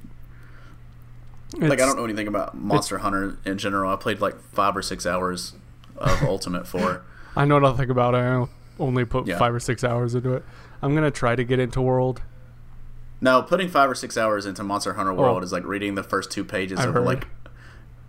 [1.58, 3.92] like I don't know anything about Monster Hunter in general.
[3.92, 5.54] I played like five or six hours
[5.96, 7.02] of Ultimate Four.
[7.36, 8.18] I know nothing about it.
[8.18, 8.46] I
[8.78, 9.38] only put Yeah.
[9.38, 10.44] five or six hours into it.
[10.82, 12.22] I'm gonna try to get into World.
[13.20, 15.44] No, putting five or six hours into Monster Hunter World Oh.
[15.44, 17.04] is like reading the first two pages I've of heard.
[17.04, 17.26] like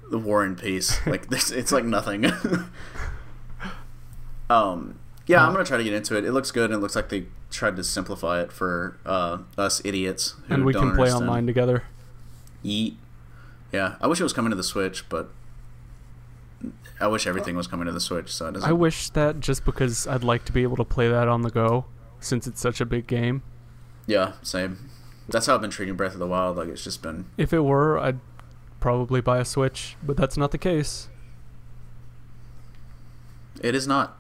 [0.10, 1.00] the War and Peace.
[1.06, 2.26] Like this, it's like nothing.
[4.50, 6.26] um, yeah, I'm gonna try to get into it.
[6.26, 9.82] It looks good, and it looks like they tried to simplify it for uh, us
[9.86, 11.24] idiots who and we can play understand.
[11.24, 11.84] online together.
[12.64, 12.96] Yeet.
[13.72, 15.30] Yeah, I wish it was coming to the Switch, but
[17.00, 18.70] I wish everything was coming to the Switch, so it doesn't.
[18.70, 21.50] I wish that just because I'd like to be able to play that on the
[21.50, 21.86] go,
[22.20, 23.44] since it's such a big game.
[24.08, 24.90] Yeah, same.
[25.32, 26.58] That's how I've been treating Breath of the Wild.
[26.58, 27.26] Like it's just been.
[27.38, 28.20] If it were, I'd
[28.80, 31.10] probably buy a Switch, but that's not the case.
[33.62, 34.18] It is not.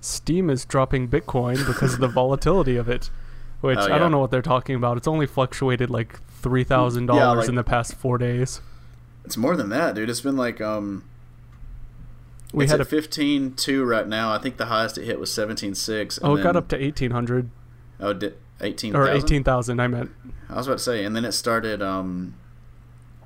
[0.00, 3.10] Steam is dropping Bitcoin because of the volatility of it.
[3.60, 4.98] Which Oh, I don't know what they're talking about.
[4.98, 8.60] It's only fluctuated like three thousand Yeah, dollars like- in the past four days.
[9.24, 10.10] It's more than that, dude.
[10.10, 11.04] It's been like um.
[12.52, 14.32] We it's had at a fifteen two right now.
[14.32, 16.18] I think the highest it hit was seventeen six.
[16.22, 17.48] oh, it got up to eighteen hundred
[17.98, 19.80] oh di- eighteen or eighteen thousand.
[19.80, 20.10] I meant,
[20.48, 22.34] I was about to say, and then it started um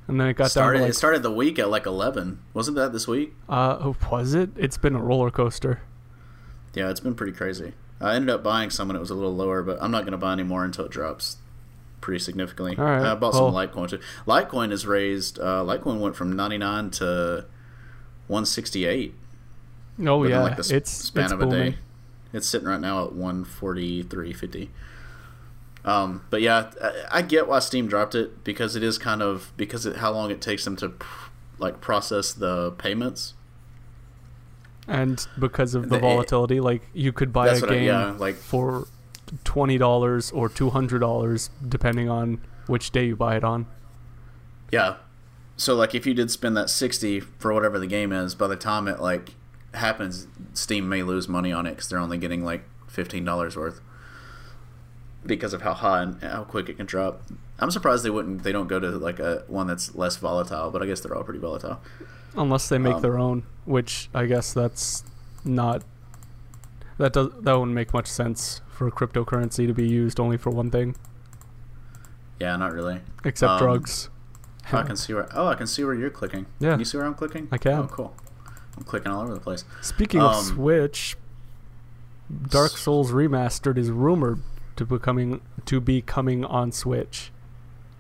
[0.07, 2.41] and then it got started down to it started the week at like eleven.
[2.55, 3.35] Wasn't that this week?
[3.49, 4.51] uh, oh, was it?
[4.57, 5.83] It's been a roller coaster.
[6.75, 7.75] Yeah, it's been pretty crazy.
[8.01, 10.13] I ended up buying some when it was a little lower, but I'm not going
[10.13, 11.39] to buy any more until it drops
[12.01, 12.77] pretty significantly.
[12.79, 14.01] All right, I bought well- some Litecoin too.
[14.27, 15.39] Litecoin has raised.
[15.39, 17.47] Uh, Litecoin went from 99 to
[18.29, 19.15] 168
[20.07, 21.77] Oh yeah, like the it's span it's of a day.
[22.33, 24.69] It's sitting right now at 143.50.
[25.89, 29.53] Um, but yeah, I, I get why Steam dropped it because it is kind of
[29.57, 33.35] because it how long it takes them to pr- like process the payments.
[34.87, 38.15] and because of the The- volatility, like you could buy a what I- game yeah,
[38.19, 38.87] like- for
[39.45, 43.67] twenty dollars or two hundred dollars, depending on which day you buy it on.
[44.71, 44.97] Yeah.
[45.57, 48.57] So like if you did spend that 60 for whatever the game is, by the
[48.57, 49.35] time it like
[49.75, 53.81] happens, Steam may lose money on it cuz they're only getting like $15 worth
[55.29, 57.23] because of how high and how quick it can drop.
[57.61, 60.83] I'm surprised they wouldn't they don't go to like a one that's less volatile, but
[60.83, 61.81] I guess they're all pretty volatile.
[62.37, 65.05] Unless they make Um, their own, which I guess that's
[65.45, 65.83] not
[66.99, 70.51] that does that wouldn't make much sense for a cryptocurrency to be used only for
[70.51, 70.95] one thing,
[72.41, 73.01] Yeah, not really.
[73.25, 74.09] except Um, drugs.
[74.73, 76.47] I can see where Oh, I can see where you're clicking.
[76.61, 76.73] Yeah.
[76.73, 77.49] Can you see where I'm clicking?
[77.51, 77.73] I can.
[77.73, 78.15] Oh, cool.
[78.77, 79.65] I'm clicking all over the place.
[79.81, 81.17] Speaking of um, Switch,
[82.51, 84.41] Dark Souls Remastered is rumored
[84.79, 87.31] to becoming to be coming on Switch.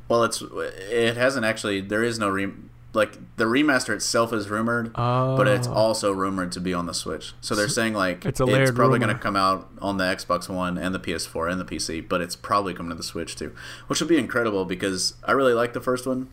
[0.08, 0.42] Well, it's
[0.90, 2.50] it hasn't actually there is no re
[2.94, 4.92] like the remaster itself is rumored.
[4.94, 5.72] but it's Oh.
[5.74, 7.34] also rumored to be on the Switch.
[7.42, 10.48] So they're saying like It's a layered probably going to come out on the Xbox
[10.48, 13.54] One and the PS4 and the PC, but it's probably coming to the Switch too,
[13.88, 16.28] which would be incredible because I really like the first one,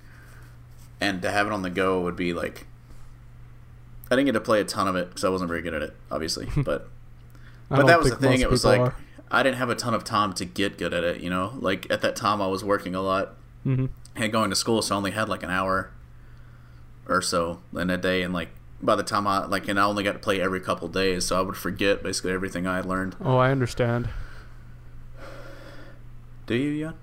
[1.02, 2.66] and to have it on the go would be like.
[4.10, 5.82] I didn't get to play a ton of it because I wasn't very good at
[5.82, 6.88] it, obviously, but
[7.70, 8.40] but that was the thing.
[8.40, 8.96] It was like are.
[9.32, 11.22] I didn't have a ton of time to get good at it.
[11.22, 13.34] You know, like at that time I was working a lot
[13.66, 13.90] Mhm.
[14.16, 15.92] and going to school, so I only had like an hour
[17.08, 18.22] or so in a day.
[18.22, 18.50] And like
[18.82, 21.38] by the time I like, and I only got to play every couple days, so
[21.40, 23.16] I would forget basically everything I had learned.
[23.20, 24.10] Oh, I understand.
[26.46, 26.94] Do you, Jan?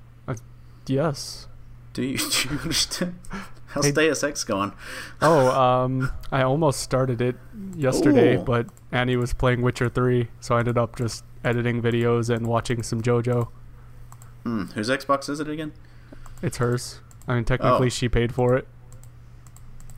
[0.87, 1.47] Yes.
[1.93, 3.15] Do you, do you understand?
[3.67, 4.73] How's Hey- Deus Ex going?
[5.21, 7.37] Oh, um, I almost started it
[7.75, 8.43] yesterday, Ooh.
[8.45, 12.83] but Annie was playing Witcher 3, so I ended up just editing videos and watching
[12.83, 13.49] some JoJo.
[14.45, 15.73] Hmm, whose Xbox is it again?
[16.43, 17.01] It's hers.
[17.29, 17.91] I mean, technically, Oh.
[17.91, 18.67] she paid for it.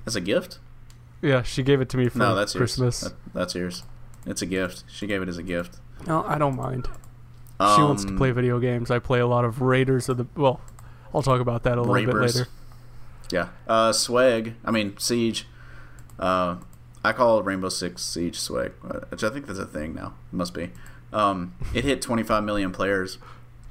[0.07, 0.59] As a gift?
[1.22, 3.02] Yeah, she gave it to me for no, that's Christmas.
[3.02, 3.12] yours.
[3.12, 3.83] That, that's yours.
[4.26, 4.85] It's a gift.
[4.88, 5.78] She gave it as a gift.
[6.07, 6.87] No, I don't mind.
[7.59, 8.90] she wants to Um, play video games.
[8.90, 10.26] I play a lot of Raiders of the.
[10.37, 10.61] Well,
[11.14, 12.37] I'll talk about that a little bit Rapers.
[12.37, 12.48] later.
[13.30, 13.48] Yeah.
[13.66, 14.54] Uh, Swag.
[14.64, 15.46] I mean, Siege.
[16.18, 16.57] Uh,
[17.02, 20.14] I call Rainbow Six Siege Swag, uh, which I think that's a thing now.
[20.33, 20.70] It must be.
[21.14, 23.18] Um, it hit 25 million players.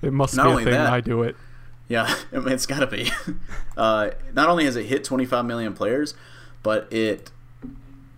[0.01, 0.73] It must Not be a only thing.
[0.73, 1.35] that- I do it.
[1.89, 3.11] Yeah, it's got to be.
[3.77, 6.13] uh, not only has it hit 25 million players,
[6.63, 7.29] but it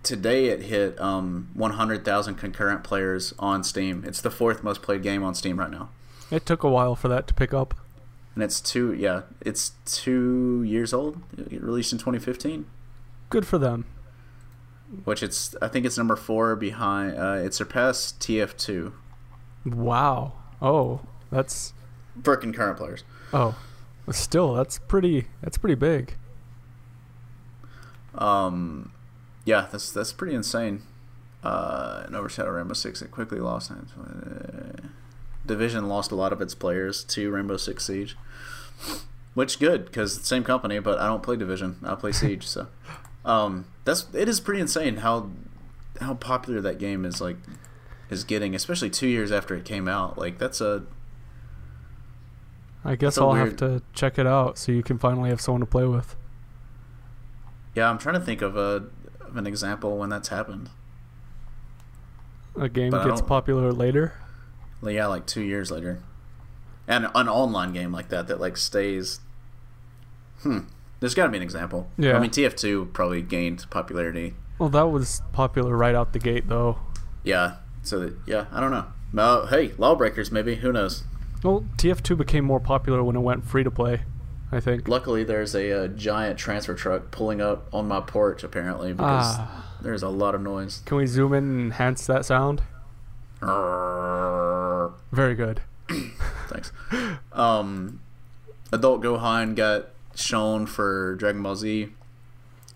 [0.04, 4.04] today it hit um, 100,000 concurrent players on Steam.
[4.06, 5.88] It's the fourth most played game on Steam right now,
[6.30, 7.74] It took a while for that to pick up.
[8.34, 8.92] and it's two.
[8.94, 11.20] Yeah, it's two years old.
[11.36, 12.66] It released in 2015.
[13.30, 13.84] Good for them.
[15.04, 17.18] which it's I think it's number four behind.
[17.18, 18.92] Uh, it surpassed TF2
[19.66, 20.32] Wow.
[20.62, 21.00] Oh,
[21.30, 21.74] that's
[22.22, 23.04] for current players.
[23.32, 23.56] oh,
[24.10, 25.26] still that's pretty.
[25.42, 26.14] That's pretty big.
[28.14, 28.92] Um,
[29.44, 30.82] yeah, that's that's pretty insane.
[31.42, 33.70] Uh, and Overshadow Rainbow Six it quickly lost.
[33.70, 34.88] Uh,
[35.44, 38.16] Division lost a lot of its players to Rainbow Six Siege,
[39.34, 41.76] which good because same company, but I don't play Division.
[41.84, 42.68] I play Siege, so
[43.24, 45.30] um, that's it is pretty insane how
[46.00, 47.36] how popular that game is like
[48.10, 50.16] is getting, especially two years after it came out.
[50.18, 50.84] Like that's a
[52.84, 55.60] I guess I'll weird- have to check it out so you can finally have someone
[55.60, 56.16] to play with.
[57.74, 58.84] Yeah, I'm trying to think of a
[59.20, 60.70] of an example when that's happened.
[62.58, 64.14] A game But gets popular later.
[64.82, 66.00] Yeah, like two years later,
[66.86, 69.20] and an online game like that that like stays.
[70.42, 70.60] Hmm.
[71.00, 71.90] There's got to be an example.
[71.98, 72.16] Yeah.
[72.16, 74.34] I mean, TF2 probably gained popularity.
[74.58, 76.78] Well, that was popular right out the gate, though.
[77.22, 77.56] Yeah.
[77.86, 78.86] So that, yeah, I don't know.
[79.16, 80.56] Uh, hey, Lawbreakers maybe.
[80.56, 81.04] Who knows?
[81.42, 84.02] Well, TF2 became more popular when it went free to play.
[84.52, 84.86] I think.
[84.88, 89.76] Luckily, there's a, uh giant transfer truck pulling up on my porch apparently because Ah.
[89.82, 90.82] there's a lot of noise.
[90.84, 92.62] Can we zoom in and enhance that sound?
[95.12, 95.62] Very good.
[96.48, 96.72] Thanks.
[97.32, 98.00] Um,
[98.72, 101.88] Adult Gohan got shown for Dragon Ball Z,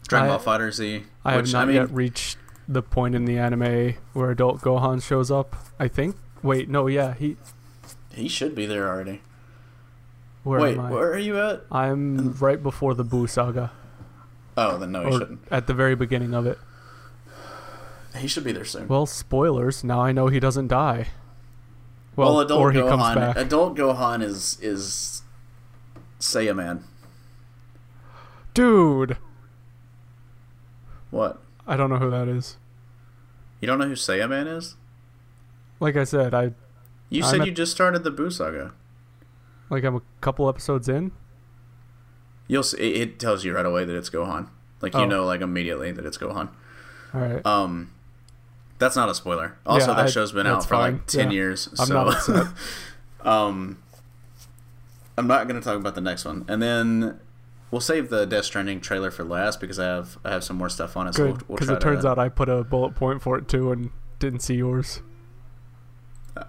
[0.09, 1.05] Dragon I- Ball Fighter Z.
[1.25, 2.39] I have which, not I mean, yet reached
[2.73, 5.57] the point in the anime where adult Gohan shows up.
[5.79, 6.17] I think.
[6.43, 7.37] Wait, no, yeah, he.
[8.13, 9.21] he should be there already.
[10.45, 10.91] Where Wait, am I?
[10.91, 11.65] where are you at?
[11.71, 13.73] I'm right before the Boo saga,
[14.57, 15.41] Oh, then no, he shouldn't.
[15.51, 16.59] at the very beginning of it.
[18.17, 18.89] He should be there soon.
[18.89, 19.85] Well, spoilers.
[19.85, 21.09] Now I know he doesn't die.
[22.17, 22.89] Well, Well, adult or he Gohan.
[22.89, 23.37] comes back.
[23.37, 25.23] Adult Gohan is is
[26.21, 26.83] Saiyaman.
[28.55, 29.17] Dude,
[31.11, 31.41] What?
[31.71, 32.57] I don't know who that is.
[33.61, 34.77] You don't know who Saiyaman is?
[35.79, 36.53] Like I said, I
[37.09, 38.73] You I'm said at- you just started the Boo saga.
[39.71, 41.13] like I'm a couple episodes in.
[42.49, 42.79] You'll see.
[42.79, 44.49] It, it tells you right away that it's Gohan.
[44.81, 45.07] Like you Oh.
[45.07, 46.49] know, like immediately that it's Gohan.
[47.15, 47.45] All right.
[47.47, 47.93] Um,
[48.79, 49.57] that's not a spoiler.
[49.65, 50.93] Also, Yeah, that I- show's been out for fine.
[50.95, 51.35] like ten Yeah.
[51.37, 51.69] years.
[51.79, 52.47] I'm so, not upset.
[53.25, 53.79] um,
[55.17, 57.21] I'm not going to talk about the next one, and then
[57.71, 60.69] we'll save the Death Stranding trailer for last because I have I have some more
[60.69, 61.15] stuff on it.
[61.15, 63.37] So Good, we'll, we'll because it turns to, out I put a bullet point for
[63.39, 65.03] it too and didn't see yours.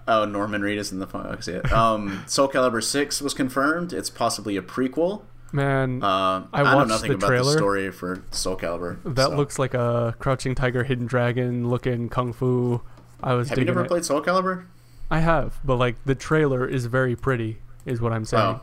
[0.06, 1.26] Oh, Norman Reedus in the phone.
[1.26, 1.72] I see it.
[1.72, 3.92] Um, Soul Calibur Six was confirmed.
[3.92, 5.22] It's possibly a prequel.
[5.54, 7.52] Man, Uh, I I, know nothing the about trailer.
[7.52, 8.96] the story for Soul Calibur.
[9.04, 9.36] that so.
[9.36, 12.80] looks like a Crouching Tiger, Hidden Dragon looking kung fu.
[13.22, 13.88] I was Have you never it.
[13.88, 14.64] played Soul Calibur?
[15.10, 18.60] I have, but like the trailer is very pretty, is what I'm saying.
[18.60, 18.62] Oh,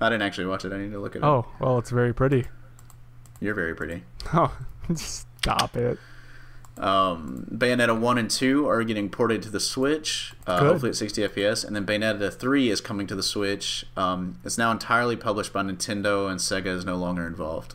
[0.00, 0.72] I didn't actually watch it.
[0.72, 1.24] I need to look at it.
[1.24, 2.46] Oh, well, it's very pretty.
[3.40, 4.02] you're very pretty.
[4.34, 4.52] Oh,
[4.94, 5.98] stop it.
[6.78, 11.22] Um, Bayonetta 1 and 2 are getting ported to the Switch, uh, hopefully at 60
[11.22, 13.86] FPS, and then Bayonetta 3 is coming to the Switch.
[13.96, 17.74] Um, it's now entirely published by Nintendo, and Sega is no longer involved.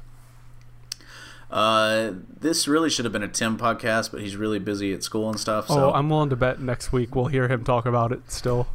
[1.49, 5.29] Uh, this really should have been a Tim podcast, but he's really busy at school
[5.29, 5.67] and stuff.
[5.67, 8.67] So Oh, I'm willing to bet next week we'll hear him talk about it still.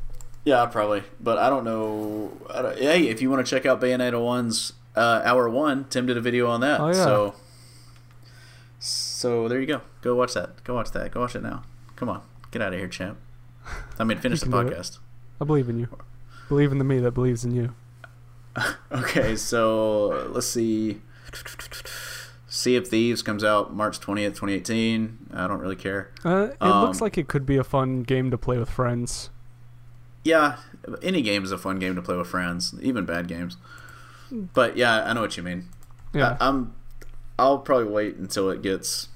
[0.46, 1.02] Yeah, probably.
[1.20, 2.32] But I don't know.
[2.48, 6.06] I don't, hey, if you want to check out Bayonetta 1's uh, hour one, Tim
[6.06, 6.80] did a video on that.
[6.80, 6.92] Oh, yeah.
[6.94, 7.34] So,
[8.78, 9.82] so there you go.
[10.02, 10.62] Go watch that.
[10.64, 11.10] Go watch that.
[11.10, 11.64] Go watch it now.
[11.96, 13.18] Come on, get out of here, champ.
[13.98, 14.76] I mean, finish the You can do it.
[14.78, 14.98] podcast.
[15.40, 15.88] I believe in you.
[16.48, 17.74] Believe in the me that believes in you.
[18.90, 21.02] Okay, so let's see.
[22.48, 25.18] Sea of Thieves comes out March twentieth, twenty eighteen.
[25.34, 26.10] I don't really care.
[26.24, 29.28] Uh, it Um, looks like it could be a fun game to play with friends.
[30.26, 30.56] Yeah,
[31.02, 33.56] any game is a fun game to play with friends, even bad games.
[34.32, 35.68] But yeah, I know what you mean.
[36.12, 36.36] Yeah.
[36.40, 36.74] I, I'm.
[37.38, 39.08] I'll probably wait until it gets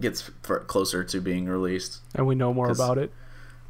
[0.00, 2.00] gets for, closer to being released.
[2.16, 3.12] and we know more about it.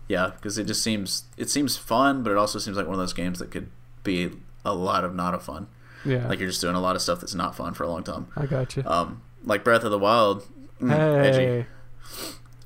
[0.09, 3.01] Yeah, because it just seems it seems fun, but it also seems like one of
[3.01, 3.69] those games that could
[4.05, 4.31] be
[4.65, 5.67] a lot of not a fun.
[6.03, 6.27] Yeah.
[6.27, 8.29] Like you're just doing a lot of stuff that's not fun for a long time.
[8.37, 8.85] I got you.
[8.87, 10.47] Um, like Breath of the Wild.
[10.81, 11.67] mm, edgy.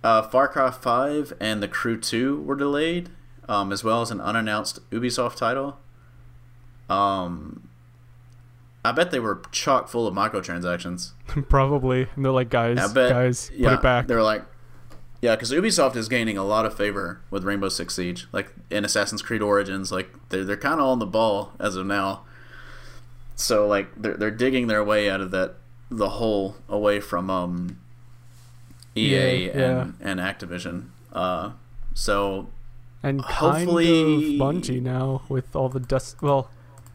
[0.03, 3.11] Uh, Far Cry 5 and The Crew 2 were delayed,
[3.49, 5.79] um, as well as an unannounced Ubisoft title.
[6.89, 7.69] Um,
[8.85, 11.13] I bet they were chock full of microtransactions.
[11.49, 12.09] Probably.
[12.17, 14.07] And they're like, guys, bet, guys, yeah, put it back.
[14.09, 14.45] They were like,
[15.21, 18.85] yeah, because Ubisoft is gaining a lot of favor with Rainbow Six Siege, like in
[18.85, 19.93] Assassin's Creed Origins.
[19.93, 22.25] Like they're they're kind of on the ball as of now.
[23.37, 25.55] So like they're they're digging their way out of that
[25.89, 27.79] the hole away from um,
[28.97, 30.89] EA Yeah, and and Activision.
[31.13, 31.53] Uh,
[31.95, 32.49] so
[33.03, 36.21] and hopefully- kind of Bungie now with all the dust.
[36.23, 36.51] Well,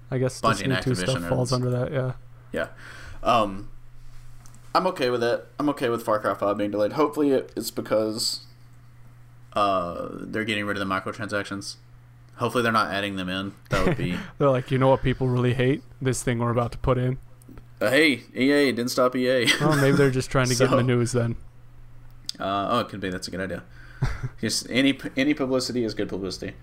[0.10, 2.14] I guess Bungie and Destiny 2 stuff falls under that, yeah.
[2.54, 2.68] yeah,
[3.24, 3.70] um,
[4.74, 5.46] I'm okay with it.
[5.60, 6.94] I'm okay with Far Cry 5 being delayed.
[6.94, 8.42] Hopefully it's because
[9.54, 11.76] uh, they're getting rid of the microtransactions.
[12.36, 13.54] Hopefully they're not adding them in.
[13.70, 14.16] That would be.
[14.38, 15.82] They're like, you know what people really hate?
[16.00, 17.18] This thing we're about to put in.
[17.82, 19.48] Uh, hey, EA didn't stop EA.
[19.60, 21.36] Oh, maybe they're just trying to get in the news then.
[22.40, 23.10] Uh, oh, it could be.
[23.10, 23.64] That's a good idea.
[24.42, 26.54] Just any any publicity is good publicity.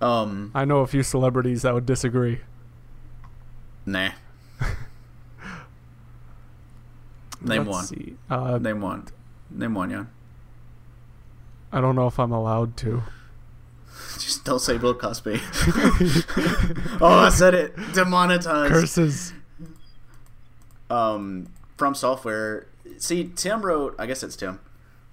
[0.00, 2.40] Um, I know a few celebrities that would disagree.
[3.86, 4.10] nah.
[7.40, 7.84] Name Let's one.
[7.84, 8.16] See.
[8.30, 9.06] Uh, Name one.
[9.50, 10.04] Name one, yeah.
[11.72, 13.02] I don't know if I'm allowed to.
[14.14, 15.40] Just don't say Bill Cosby.
[17.00, 17.76] oh, I said it.
[17.92, 18.72] Demonetized.
[18.72, 19.32] Curses.
[20.90, 22.66] um, From Software.
[22.98, 23.94] See, Tim wrote.
[23.98, 24.60] I guess it's Tim.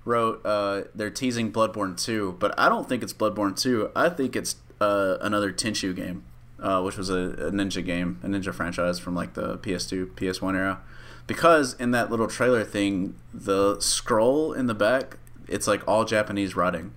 [0.05, 0.41] Wrote.
[0.45, 3.91] Uh, they're teasing Bloodborne two, but I don't think it's Bloodborne two.
[3.95, 6.23] I think it's uh, another Tenchu game,
[6.59, 10.55] uh, which was a, a ninja game, a ninja franchise from like the PS2, PS1
[10.55, 10.79] era.
[11.27, 16.55] Because in that little trailer thing, the scroll in the back, it's like all Japanese
[16.55, 16.93] writing,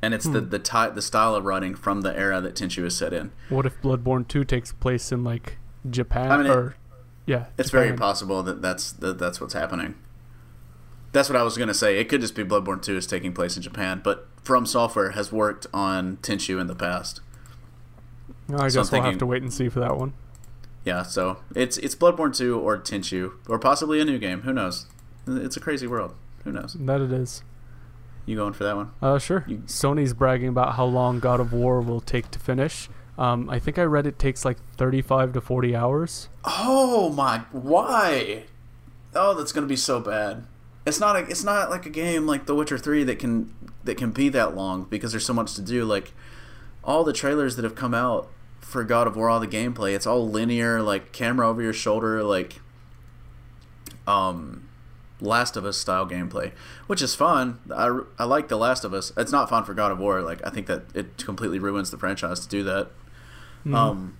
[0.00, 0.48] and it's the Hmm.
[0.48, 3.30] the type, the style of writing from the era that Tenchu is set in.
[3.50, 6.72] What if Bloodborne 2 takes place in like Japan I mean, it-
[7.26, 9.94] yeah, It's very possible that that's that, that's what's happening.
[11.12, 11.98] That's what I was gonna say.
[11.98, 15.30] It could just be Bloodborne Two is taking place in Japan, but From Software has
[15.30, 17.20] worked on Tenchu in the past.
[18.48, 20.14] I guess So I'm we'll have thinking- to wait and see for that one.
[20.84, 24.40] Yeah, so it's it's Bloodborne Two or Tenchu or possibly a new game.
[24.42, 24.86] Who knows?
[25.26, 26.14] It's a crazy world.
[26.44, 26.76] Who knows?
[26.80, 27.42] That it is.
[28.26, 28.90] You going for that one?
[29.00, 29.44] Uh, sure.
[29.46, 32.88] You- Sony's bragging about how long God of War will take to finish.
[33.18, 36.28] Um, I think I read it takes like 35 to 40 hours.
[36.44, 37.42] Oh my!
[37.52, 38.44] Why?
[39.14, 40.46] Oh, that's gonna be so bad.
[40.84, 41.20] It's not a.
[41.20, 43.54] It's not like a game like The Witcher Three that can
[43.84, 45.84] that can be that long because there's so much to do.
[45.84, 46.12] Like
[46.82, 48.28] all the trailers that have come out
[48.60, 52.22] for God of War, all the gameplay, it's all linear, like camera over your shoulder,
[52.24, 52.60] like
[54.06, 54.68] um,
[55.20, 56.52] Last of Us style gameplay,
[56.86, 57.60] which is fun.
[57.74, 59.12] I, I like The Last of Us.
[59.16, 60.20] It's not fun for God of War.
[60.22, 62.88] Like I think that it completely ruins the franchise to do that.
[63.64, 63.74] Mhm.
[63.76, 64.16] Um,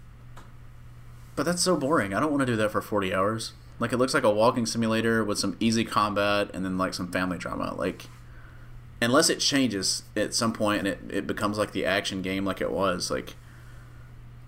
[1.35, 2.15] but that's so boring.
[2.15, 3.53] I don't want to do that for 40 hours.
[3.83, 7.11] Like it looks like a walking simulator with some easy combat and then like some
[7.11, 7.75] family drama.
[7.75, 8.07] Like
[9.01, 12.61] unless it changes at some point and it, it becomes like the action game like
[12.61, 13.35] it was, like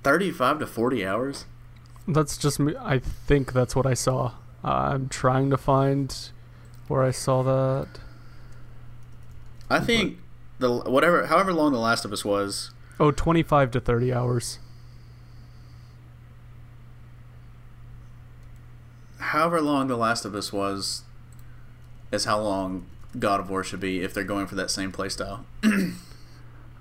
[0.05, 1.47] 35 to 40 hours.
[2.07, 2.74] That's just me.
[2.78, 4.35] I think that's what I saw.
[4.62, 6.16] Uh, I'm trying to find
[6.87, 7.89] where I saw that.
[9.68, 10.18] I think
[10.61, 12.70] the whatever however long The Last of Us was,
[13.01, 14.61] Oh, 25 to 30 hours.
[19.25, 21.03] However long The Last of Us was
[22.12, 22.87] is how long
[23.18, 25.41] God of War should be if they're going for that same playstyle.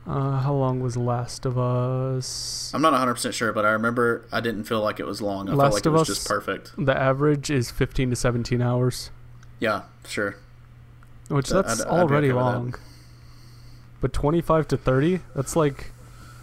[0.06, 2.70] Uh, how long was Last of Us?
[2.74, 5.48] I'm not 100% sure, but I remember I didn't feel like it was long.
[5.48, 6.72] I Last felt like it was Us- just perfect.
[6.78, 9.12] The average is 15 to 17 hours,
[9.62, 10.36] Yeah, sure.
[11.30, 12.52] which Uh, that's I'd- I'd already okay with that.
[12.52, 12.76] long.
[14.02, 15.94] But 25 to 30, that's like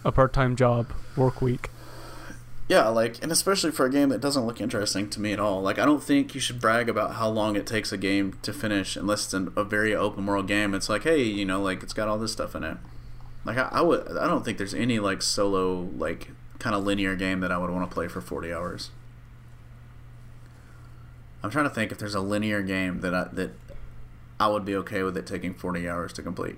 [0.03, 1.69] a part-time job, work week.
[2.71, 5.61] Yeah, like, and especially for a game that doesn't look interesting to me at all.
[5.61, 8.53] Like, I don't think you should brag about how long it takes a game to
[8.53, 10.73] finish unless it's an, a very open world game.
[10.73, 12.77] It's like, hey, you know, like it's got all this stuff in it.
[13.43, 17.13] Like, I, I would, I don't think there's any like solo, like kind of linear
[17.17, 18.91] game that I would want to play for 40 hours.
[21.43, 23.51] I'm trying to think if there's a linear game that I that
[24.39, 26.55] I would be okay with it taking 40 hours to complete.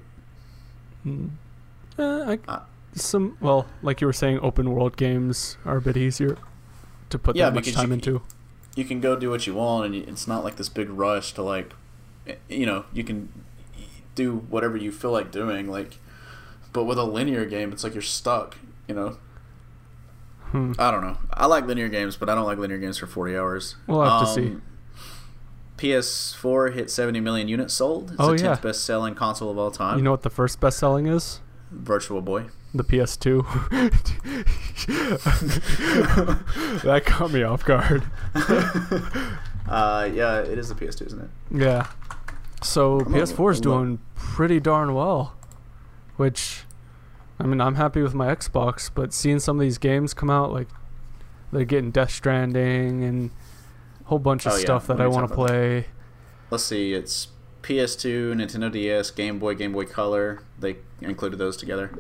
[1.02, 1.30] Hmm.
[1.98, 2.60] Uh, I, Uh,
[2.96, 6.38] some well, like you were saying, open world games are a bit easier
[7.10, 8.22] to put Yeah, that much time you- into.
[8.76, 11.42] you can go do what you want and it's not like this big rush to
[11.44, 11.74] like
[12.28, 13.30] eh, you know you can
[14.16, 16.00] do whatever you feel like doing like
[16.72, 19.18] but with a linear game it's like you're stuck you know
[20.52, 20.74] Hmm.
[20.80, 23.36] i don't know i like linear games but i don't like linear games for 40
[23.38, 24.48] hours We'll have to see.
[24.48, 24.62] Um,
[25.78, 28.56] ps4 hit 70 million units sold it's Oh, the 10th yeah.
[28.56, 31.40] best selling console of all time You know what the first best selling is?
[31.72, 33.44] virtual boy The PS2.
[36.84, 38.04] that caught me off guard.
[39.68, 41.88] uh yeah it is the ps2 isn't it Yeah.
[42.62, 45.36] So I'm PS4 is doing pretty darn well,
[46.16, 46.64] which,
[47.38, 50.54] I mean, I'm happy with my Xbox, but seeing some of these games come out,
[50.54, 50.70] like
[51.52, 53.32] they're getting Death Stranding and
[54.06, 54.62] a whole bunch of Oh, yeah.
[54.62, 55.52] stuff that I want to about that.
[55.54, 55.86] play.
[56.52, 57.28] let's see it's
[57.64, 61.92] ps2 nintendo ds game boy game boy color they included those together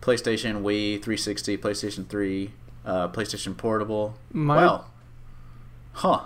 [0.00, 2.50] playstation wii 360 playstation 3
[2.86, 4.84] uh, playstation portable My wow
[5.92, 6.24] huh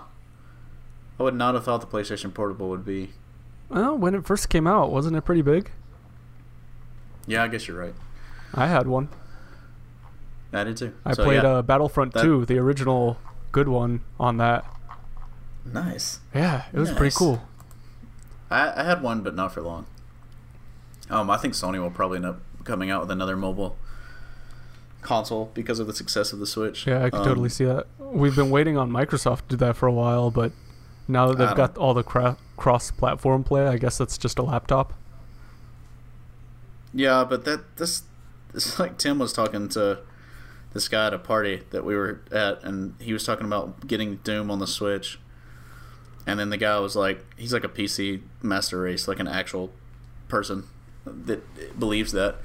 [1.19, 3.11] i would not have thought the playstation portable would be
[3.67, 5.71] well, when it first came out, wasn't it pretty big?
[7.27, 7.95] yeah i guess you're right
[8.53, 9.09] I had one.
[10.53, 11.49] i did too I So, played yeah.
[11.49, 13.17] uh, Battlefront That- 2, the original
[13.51, 14.63] good one, on that.
[15.65, 17.41] nice Yeah, it was pretty cool.
[18.51, 19.85] I, I had one but not for long
[21.09, 23.77] um i think sony will probably end up coming out with another mobile
[25.01, 27.85] console because of the success of the switch Yeah, I could Um, totally see that.
[27.99, 30.51] We've been waiting on Microsoft to do that for a while, but
[31.07, 34.93] now that they've got all the cra- cross-platform play, I guess that's just a laptop.
[36.93, 38.03] Yeah, but that this
[38.53, 39.99] it's like Tim was talking to
[40.73, 44.17] this guy at a party that we were at, and he was talking about getting
[44.17, 45.19] Doom on the Switch.
[46.27, 49.71] And then the guy was like, he's like a PC master race, like an actual
[50.27, 50.63] person
[51.05, 52.35] that believes that.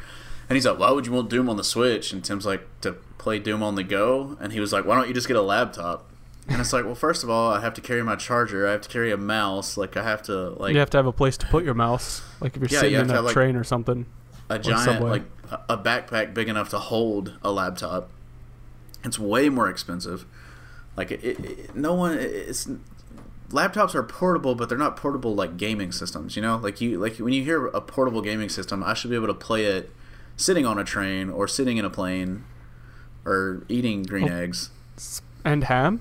[0.49, 2.13] And he's like, why would you want Doom on the Switch?
[2.13, 4.37] And Tim's like, to play Doom on the go.
[4.41, 6.07] And he was like, why don't you just get a laptop?
[6.49, 8.67] And it's like, well, first of all, I have to carry my charger.
[8.67, 9.77] I have to carry a mouse.
[9.77, 12.23] Like, I have to like you have to have a place to put your mouse,
[12.41, 14.07] like if you're Yeah, sitting have in a have, like- train or something.
[14.49, 15.23] a giant like
[15.69, 18.11] a backpack big enough to hold a laptop.
[19.05, 20.27] It's way more expensive.
[20.97, 22.69] Like it, it- no one it's
[23.51, 26.35] laptops are portable, but they're not portable like gaming systems.
[26.37, 29.17] You know, like you like when you hear a portable gaming system, I should be
[29.17, 29.91] able to play it
[30.37, 32.45] sitting on a train or sitting in a plane
[33.25, 34.37] or eating green Oh.
[34.37, 34.71] eggs
[35.45, 36.01] And ham.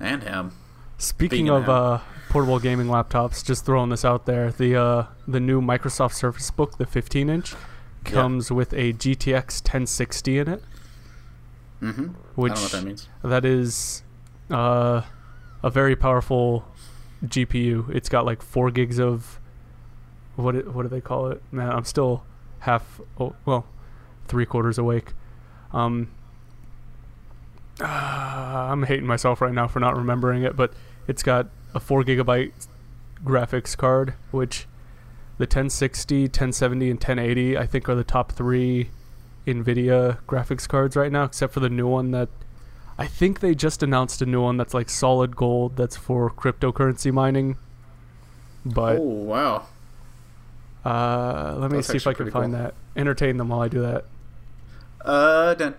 [0.00, 0.52] and ham.
[0.98, 3.44] Speaking Speaking of of uh, portable gaming laptops.
[3.44, 4.50] Just throwing this out there.
[4.50, 7.54] The uh, the new Microsoft Surface Book, the 15 inch,
[8.04, 10.62] comes with a GTX 1060 in it,
[11.82, 12.06] Mm-hmm.
[12.34, 13.08] which I don't know what that means.
[13.22, 14.02] that is
[14.50, 15.02] uh,
[15.62, 16.64] a very powerful
[17.26, 17.94] GPU.
[17.94, 19.38] It's got like four gigs of
[20.36, 21.42] what it, what do they call it?
[21.50, 22.24] Man, I'm still
[22.60, 23.66] half oh, well,
[24.26, 25.12] three quarters awake.
[25.72, 26.10] Um,
[27.80, 30.72] I'm hating myself right now for not remembering it, but
[31.06, 32.52] it's got a four gigabyte
[33.24, 34.66] graphics card, which
[35.38, 38.90] the 1060, 1070, and 1080 I think are the top three
[39.46, 42.28] NVIDIA graphics cards right now, except for the new one that
[42.98, 47.12] I think they just announced a new one that's like solid gold that's for cryptocurrency
[47.12, 47.58] mining.
[48.64, 49.66] But oh wow!
[50.84, 52.62] uh, let me That's see if I can find cool.
[52.62, 52.74] that.
[52.96, 54.04] Entertain them while I do that.
[55.04, 55.74] Uh, dun.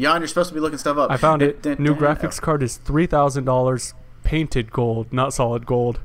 [0.00, 1.10] Jan, you're supposed to be looking stuff up.
[1.10, 1.78] I found it.
[1.78, 3.94] New graphics card is three thousand dollars,
[4.24, 6.00] painted gold, not solid gold.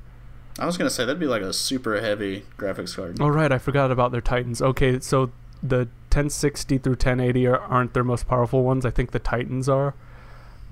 [0.59, 3.17] I was gonna say that'd be like a super heavy graphics card.
[3.19, 4.61] Oh right, I forgot about their Titans.
[4.61, 5.31] Okay, so
[5.63, 8.85] the 1060 through 1080 are, aren't their most powerful ones.
[8.85, 9.93] I think the Titans are,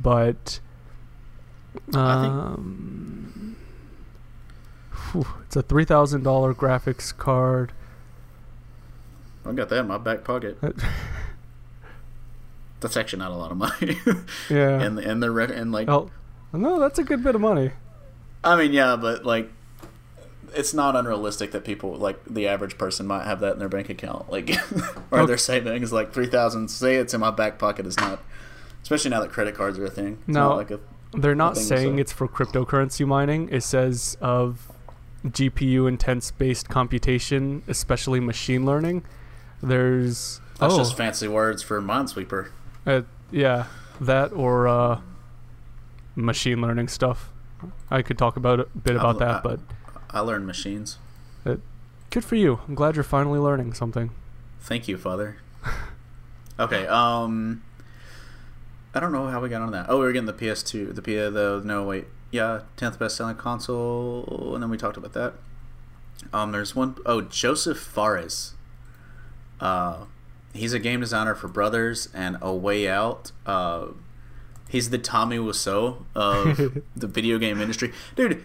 [0.01, 0.59] but
[1.93, 3.55] I think- um,
[5.11, 7.71] phew, it's a three thousand dollar graphics card.
[9.45, 10.57] I got that in my back pocket.
[12.81, 13.99] That's actually not a lot of money.
[14.49, 14.79] yeah.
[14.81, 16.09] and and the red and like oh,
[16.53, 17.71] no, that's a good bit of money.
[18.43, 19.51] I mean yeah, but like
[20.55, 23.89] it's not unrealistic that people like the average person might have that in their bank
[23.89, 24.49] account, like
[25.11, 25.25] or Okay.
[25.27, 26.69] their savings, like three thousand.
[26.69, 28.19] Say it's in my back pocket is not,
[28.83, 30.19] especially now that credit cards are a thing.
[30.27, 30.49] It's No.
[30.49, 30.79] not like a
[31.13, 33.49] They're not saying it's for cryptocurrency mining.
[33.51, 34.71] It says of
[35.25, 39.03] GPU intense based computation, especially machine learning.
[39.61, 42.49] There's that's oh, just fancy words for Minesweeper.
[42.85, 43.65] uh, yeah,
[44.01, 45.01] that or uh,
[46.15, 47.31] machine learning stuff.
[47.91, 49.59] I could talk about a bit about I've- that, I- but
[50.11, 50.97] I learned machines.
[52.09, 52.59] good for you.
[52.67, 54.09] I'm glad you're finally learning something.
[54.59, 55.37] Thank you, Father.
[56.59, 57.63] okay, um,
[58.93, 59.85] I don't know how we got on that.
[59.89, 63.35] Oh, we were getting the PS2, the P, the no wait, yeah, tenth best selling
[63.35, 65.33] console, and then we talked about that.
[66.33, 68.55] Um, there's one oh Joseph Fares.
[69.59, 70.05] Uh,
[70.53, 73.31] he's a game designer for Brothers and A Way Out.
[73.45, 73.87] Uh,
[74.69, 78.43] he's the Tommy Wiseau of the video game industry, dude.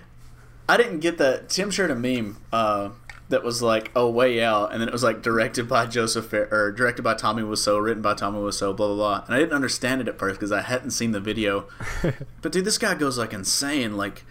[0.69, 1.49] I didn't get that.
[1.49, 2.91] Tim shared a meme uh,
[3.29, 6.49] that was like "A Way Out," and then it was like directed by Joseph Fer-
[6.51, 9.25] or directed by Tommy Wiseau, written by Tommy Wiseau, blah blah blah.
[9.27, 11.67] And I didn't understand it at first because I hadn't seen the video.
[12.43, 13.97] but dude, this guy goes like insane.
[13.97, 14.25] Like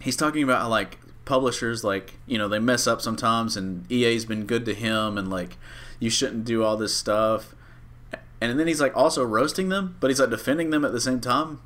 [0.00, 4.24] he's talking about how like publishers like you know they mess up sometimes, and EA's
[4.24, 5.56] been good to him, and like
[5.98, 7.54] you shouldn't do all this stuff.
[8.40, 11.20] And then he's like also roasting them, but he's like defending them at the same
[11.20, 11.60] time.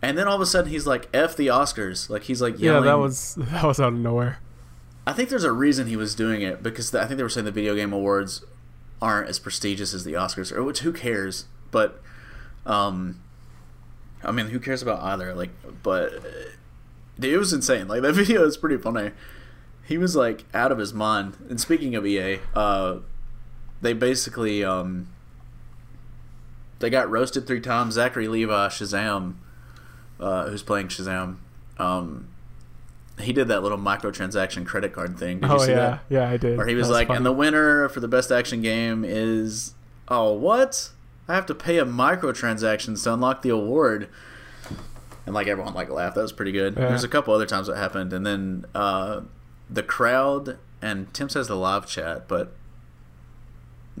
[0.00, 2.84] And then all of a sudden he's like, "F the Oscars!" Like he's like yelling.
[2.84, 4.38] Yeah, that was that was out of nowhere.
[5.06, 7.46] I think there's a reason he was doing it because I think they were saying
[7.46, 8.44] the video game awards
[9.00, 11.46] aren't as prestigious as the Oscars, or which who cares?
[11.70, 12.02] But,
[12.66, 13.20] um,
[14.22, 15.34] I mean, who cares about either?
[15.34, 15.50] Like,
[15.82, 16.20] but uh,
[17.18, 17.88] dude, it was insane.
[17.88, 19.12] Like that video is pretty funny.
[19.84, 21.36] He was like out of his mind.
[21.48, 22.98] And speaking of EA, uh,
[23.80, 25.08] they basically um,
[26.80, 27.94] they got roasted three times.
[27.94, 29.36] Zachary Levi, Shazam,
[30.20, 31.36] uh, who's playing Shazam.
[31.78, 32.28] Um,
[33.20, 35.40] he did that little microtransaction credit card thing.
[35.40, 36.00] Did you oh see yeah, that?
[36.08, 36.56] yeah, I did.
[36.56, 39.74] Where he was That like, and the winner for the best action game is
[40.08, 40.90] oh what?
[41.26, 44.08] I have to pay a microtransaction to unlock the award.
[45.26, 46.14] And like everyone like laughed.
[46.14, 46.74] That was pretty good.
[46.76, 46.88] Yeah.
[46.88, 49.20] There's a couple other times that happened, and then uh,
[49.68, 52.54] the crowd and Tim says the live chat, but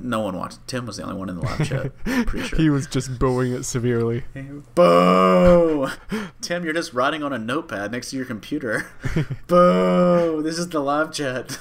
[0.04, 0.58] no one watched.
[0.66, 1.92] Tim was the only one in the live chat.
[2.26, 2.58] Pretty sure.
[2.58, 4.24] he was just booing it severely.
[4.74, 5.88] Boo!
[6.40, 8.86] Tim, you're just writing on a notepad next to your computer.
[9.46, 10.42] Boo!
[10.42, 11.58] This is the live chat.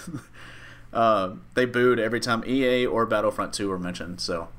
[0.93, 4.19] uh, they booed every time EA or Battlefront 2 were mentioned.
[4.21, 4.49] So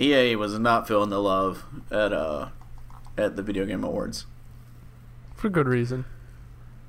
[0.00, 2.48] EA was not feeling the love at uh
[3.18, 4.26] at the video game awards.
[5.34, 6.04] for good reason.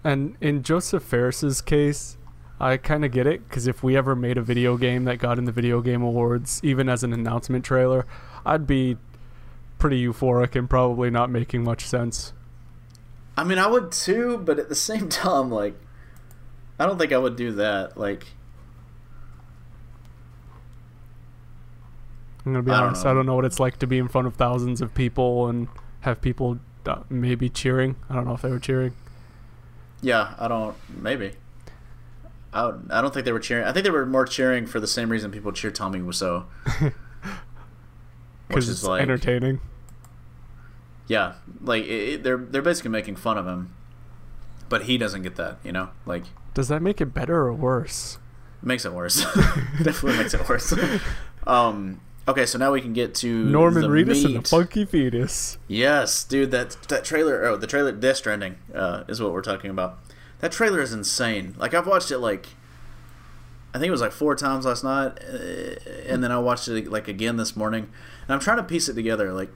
[0.03, 2.16] And in Joseph Fares's case,
[2.59, 5.37] I kind of get it because if we ever made a video game that got
[5.37, 8.05] in the video game awards, even as an announcement trailer,
[8.45, 8.97] I'd be
[9.77, 12.33] pretty euphoric and probably not making much sense.
[13.35, 15.75] I mean, I would too, but at the same time, like,
[16.79, 17.97] I don't think I would do that.
[17.97, 18.25] Like,
[22.45, 23.05] I'm gonna be I don't honest.
[23.05, 25.67] I don't know what it's like to be in front of thousands of people and
[26.01, 27.97] have people uh, maybe cheering.
[28.09, 28.93] I don't know if they were cheering.
[30.01, 30.75] yeah, I don't.
[30.89, 31.33] Maybe.
[32.57, 33.65] I, would, I don't think they were cheering.
[33.65, 36.45] I think they were more cheering for the same reason people cheer Tommy Wiseau.
[38.47, 39.59] Because it's like entertaining.
[41.07, 43.73] yeah, like it, it- they're they're basically making fun of him,
[44.69, 45.57] but he doesn't get that.
[45.63, 48.19] You know, like Does that make it better or worse?
[48.61, 49.17] makes it worse.
[49.83, 50.73] Definitely makes it worse.
[51.45, 51.99] um.
[52.29, 54.47] Okay, so now we can get to Norman Reedus and the.
[54.49, 55.57] Funky Fetus.
[55.67, 57.45] Yes, dude, that that trailer.
[57.45, 57.91] Oh, the trailer.
[57.91, 59.99] Death Stranding uh, is what we're talking about.
[60.39, 61.55] That trailer is insane.
[61.57, 62.47] Like I've watched it like,
[63.73, 66.91] I think it was like four times last night, uh, and then I watched it
[66.91, 67.89] like again this morning,
[68.27, 69.33] and I'm trying to piece it together.
[69.33, 69.49] Like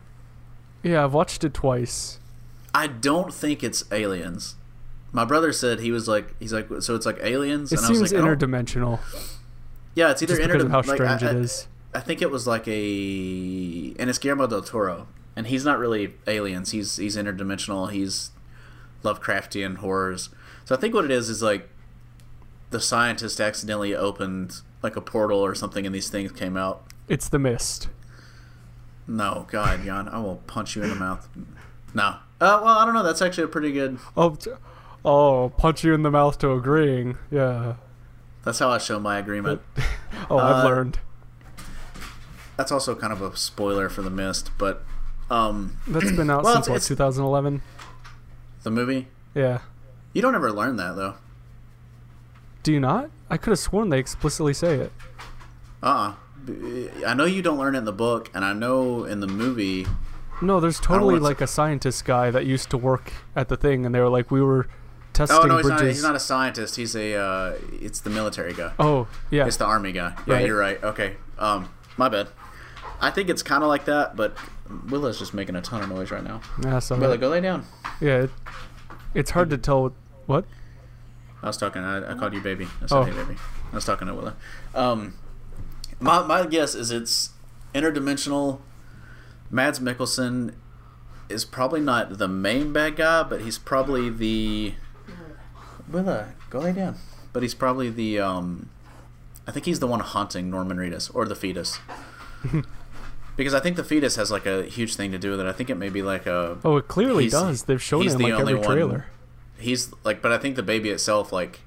[0.84, 2.20] Yeah, I've watched it twice.
[2.74, 4.56] I don't think it's aliens.
[5.12, 7.72] My brother said he was like, he's like, so it's like aliens.
[7.74, 9.00] It and I was seems like, I interdimensional,
[9.94, 12.22] Yeah, it's either just because of how interdim- like, strange I, it I- I think
[12.22, 16.72] it was like a, and it's Guillermo del Toro, and he's not really aliens.
[16.72, 17.92] He's he's interdimensional.
[17.92, 18.32] He's
[19.04, 20.30] Lovecraftian horrors.
[20.72, 21.68] So I think what it is is like
[22.70, 26.86] the scientist accidentally opened like a portal or something, and these things came out.
[27.10, 27.90] It's the mist.
[29.06, 31.28] No, God, Jan, I will punch you in the mouth.
[31.94, 32.04] No.
[32.40, 33.04] Uh, well, I don't know.
[33.04, 34.00] That's actually a pretty good.
[34.16, 34.38] Oh,
[35.04, 37.18] oh, punch you in the mouth to agreeing.
[37.30, 37.74] Yeah.
[38.46, 39.62] That's how I show my agreement.
[40.30, 41.00] Oh, I've Uh, learned.
[42.56, 44.84] That's also kind of a spoiler for the mist, but
[45.30, 47.62] um, That's been out well, since what, it's- it's- 2011?
[48.64, 49.10] the movie.
[49.36, 49.60] Yeah.
[50.14, 51.16] You don't ever learn that though.
[52.64, 53.10] Do you not?
[53.30, 54.92] I could have sworn they explicitly say it.
[55.82, 56.14] Uh, uh
[57.08, 59.88] I know you don't learn it in the book, and I know in the movie.
[60.42, 63.58] No, there's totally want to- like a scientist guy that used to work at the
[63.58, 64.68] thing, and they were like, we were
[65.14, 65.82] testing Oh no, he's bridges.
[65.82, 65.88] not.
[65.88, 66.76] He's not a scientist.
[66.76, 67.16] He's a.
[67.16, 68.72] Uh, it's the military guy.
[68.80, 69.46] oh, yeah.
[69.46, 70.16] It's the army guy.
[70.26, 70.46] Yeah, Right.
[70.48, 70.84] you're right.
[70.84, 71.16] Okay.
[71.38, 72.28] Um, my bad.
[73.00, 74.36] I think it's kind of like that, but
[74.90, 76.42] Willa's just making a ton of noise right now.
[76.64, 77.66] yeah, so Willa, go lay down.
[78.00, 78.30] yeah, it,
[79.16, 79.94] it's hard to tell.
[80.32, 80.46] What?
[81.44, 81.82] I was talking.
[81.84, 82.68] I, I called you baby.
[82.82, 83.04] I said, Oh.
[83.04, 83.36] "Hey, baby."
[83.72, 84.36] I was talking to Willa.
[84.74, 85.16] Um,
[86.00, 87.32] my my guess is it's
[87.76, 88.60] interdimensional.
[89.50, 90.54] Mads Mikkelsen
[91.28, 94.76] is probably not the main bad guy, but he's probably the.
[95.92, 96.96] Willa, go lay down.
[97.34, 98.20] But he's probably the.
[98.20, 98.70] Um,
[99.46, 101.80] I think he's the one haunting Norman Reedus or the fetus.
[103.36, 105.46] because I think the fetus has like a huge thing to do with it.
[105.48, 106.58] I think it may be like a.
[106.64, 107.64] Oh, it clearly does.
[107.64, 109.06] They've shown it in the like only every one- trailer.
[109.62, 111.62] He's like, but I think the baby itself like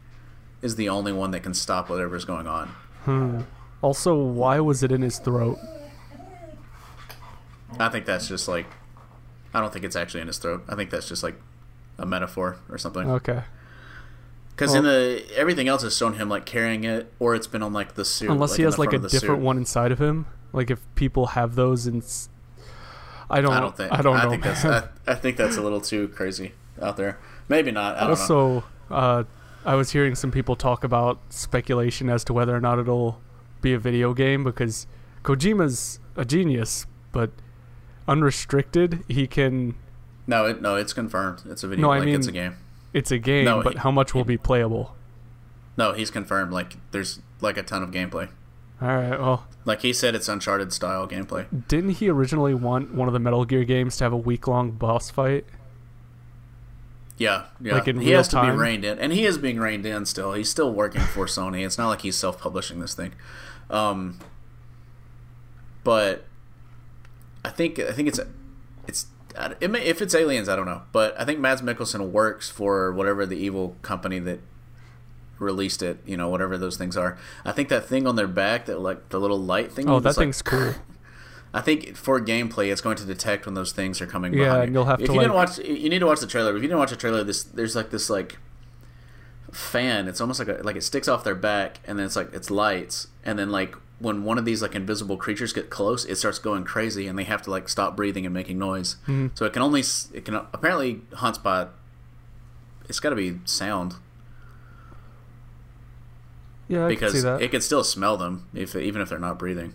[0.62, 2.68] is the only one that can stop whatever's going on.
[3.04, 3.40] Hmm.
[3.82, 5.58] Also, why was it in his throat?
[7.78, 8.66] I think that's just like,
[9.52, 10.64] I don't think it's actually in his throat.
[10.68, 11.34] I think that's just like
[11.98, 13.10] a metaphor or something.
[13.10, 13.42] Okay.
[14.50, 17.72] Because in the everything else has shown him like carrying it, or it's been on
[17.72, 18.30] like the suit.
[18.30, 19.44] Unless like, he has like a front of the different suit.
[19.44, 20.26] one inside of him.
[20.52, 22.04] Like if people have those and
[23.28, 23.92] I don't I don't think.
[23.92, 24.30] I don't know.
[24.30, 24.64] think that's.
[24.64, 27.18] I, I think that's a little too crazy out there.
[27.48, 27.96] Maybe not.
[27.96, 28.10] I don't know.
[28.10, 29.24] also, uh,
[29.64, 33.20] I was hearing some people talk about speculation as to whether or not it'll
[33.60, 34.86] be a video game because
[35.22, 37.30] Kojima's a genius, but
[38.06, 39.74] unrestricted, he can.
[40.26, 41.42] No, it, no, it's confirmed.
[41.46, 41.86] It's a video.
[41.86, 42.56] No, I like it's a game.
[42.92, 44.94] It's a game, No, but he- how much will he- be playable?
[45.76, 46.52] No, he's confirmed.
[46.52, 48.28] Like there's like a ton of gameplay.
[48.80, 49.18] All right.
[49.18, 51.46] Well, Like he said, it's Uncharted style gameplay.
[51.68, 54.72] didn't he originally want one of the Metal Gear games to have a week long
[54.72, 55.44] boss fight?
[57.16, 57.74] Yeah, yeah.
[57.74, 60.04] Like in he real has to be reined in, and he is being reined in
[60.04, 60.32] still.
[60.32, 61.64] He's still working for Sony.
[61.64, 63.12] It's not like he's self-publishing this thing.
[63.70, 64.18] Um,
[65.84, 66.24] but
[67.44, 68.20] I think I think it's
[68.88, 69.06] it's
[69.60, 70.82] it may, if it's aliens, I don't know.
[70.92, 74.40] But I think Mads Mikkelsen works for whatever the evil company that
[75.38, 75.98] released it.
[76.06, 77.16] You know, whatever those things are.
[77.44, 79.88] I think that thing on their back, that like the little light thing.
[79.88, 80.74] Oh, that like- thing's cool.
[81.56, 84.34] I think for gameplay, it's going to detect when those things are coming.
[84.34, 84.78] Yeah, behind and you.
[84.80, 86.50] you'll have if to, you didn't like- watch, you need to watch the trailer.
[86.50, 88.36] If you didn't watch the trailer, this there's like this like
[89.52, 90.08] fan.
[90.08, 92.50] It's almost like a, like it sticks off their back, and then it's like it's
[92.50, 96.40] lights, and then like when one of these like invisible creatures get close, it starts
[96.40, 98.96] going crazy, and they have to like stop breathing and making noise.
[99.06, 99.30] Mhm.
[99.38, 99.82] So it can only
[100.12, 101.68] it can apparently hunts by.
[102.88, 103.94] It's got to be sound
[106.68, 107.42] Yeah, I can see because that.
[107.42, 109.74] it can still smell them if even if they're not breathing.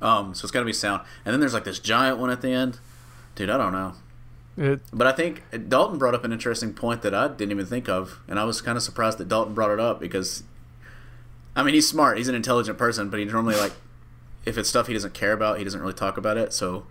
[0.00, 2.42] Um, so it's got to be sound, and then there's like this giant one at
[2.42, 2.78] the end.
[3.34, 3.94] Dude, I don't know,
[4.56, 7.88] It, but I think Dalton brought up an interesting point that I didn't even think
[7.88, 10.44] of, and I was kind of surprised that Dalton brought it up because,
[11.56, 13.72] I mean, he's smart, he's an intelligent person, but he normally like,
[14.44, 16.52] if it's stuff he doesn't care about, he doesn't really talk about it.
[16.52, 16.86] So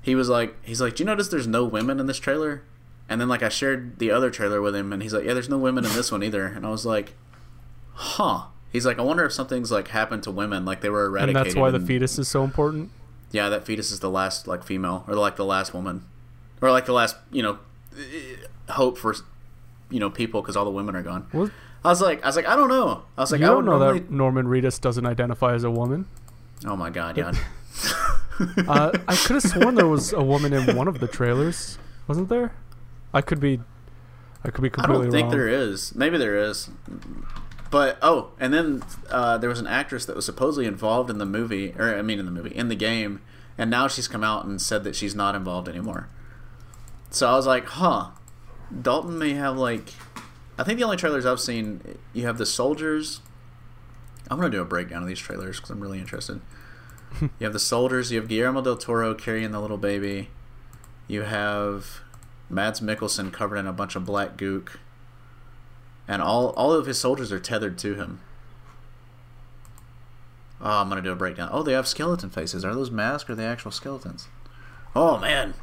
[0.00, 2.62] he was like, he's like, do you notice there's no women in this trailer?
[3.08, 5.48] And then like I shared the other trailer with him, and he's like, yeah, there's
[5.48, 7.14] no women in this one either, and I was like,
[7.92, 8.46] huh.
[8.72, 11.36] He's like, I wonder if something's like happened to women, like they were eradicated.
[11.36, 12.90] and that's why the fetus is so important.
[13.30, 16.04] yeah, that fetus is the last like female or like the last woman,
[16.60, 17.58] or like the last you know
[18.70, 19.14] hope for
[19.90, 21.26] you know people because all the women are gone.
[21.32, 21.50] Well,
[21.84, 23.04] I was like, I was like, I don't know.
[23.16, 24.00] I was like, you I don't know normally.
[24.00, 26.06] that Norman Reedus doesn't identify as a woman.
[26.66, 27.32] Oh my god, yeah.
[28.68, 32.28] Uh, I could have sworn there was a woman in one of the trailers, wasn't
[32.28, 32.52] there?
[33.14, 33.60] I could be,
[34.44, 35.00] I could be completely wrong.
[35.00, 35.38] I don't think wrong.
[35.38, 35.94] there is.
[35.94, 36.68] Maybe there is.
[37.70, 41.26] But oh, and then uh, there was an actress that was supposedly involved in the
[41.26, 43.20] movie, or I mean, in the movie, in the game,
[43.58, 46.08] and now she's come out and said that she's not involved anymore.
[47.10, 48.10] So I was like, huh,
[48.82, 49.94] Dalton may have like,
[50.58, 53.20] I think the only trailers I've seen, you have the soldiers.
[54.30, 56.40] I'm gonna do a breakdown of these trailers because I'm really interested.
[57.20, 58.12] you have the soldiers.
[58.12, 60.30] You have Guillermo del Toro carrying the little baby.
[61.08, 62.00] You have
[62.48, 64.76] Mads Mikkelsen covered in a bunch of black gook
[66.08, 68.20] and all all of his soldiers are tethered to him.
[70.60, 71.50] Oh, I'm gonna do a breakdown.
[71.52, 72.64] Oh, they have skeleton faces.
[72.64, 74.28] Are those masks or the actual skeletons?
[74.94, 75.54] Oh man,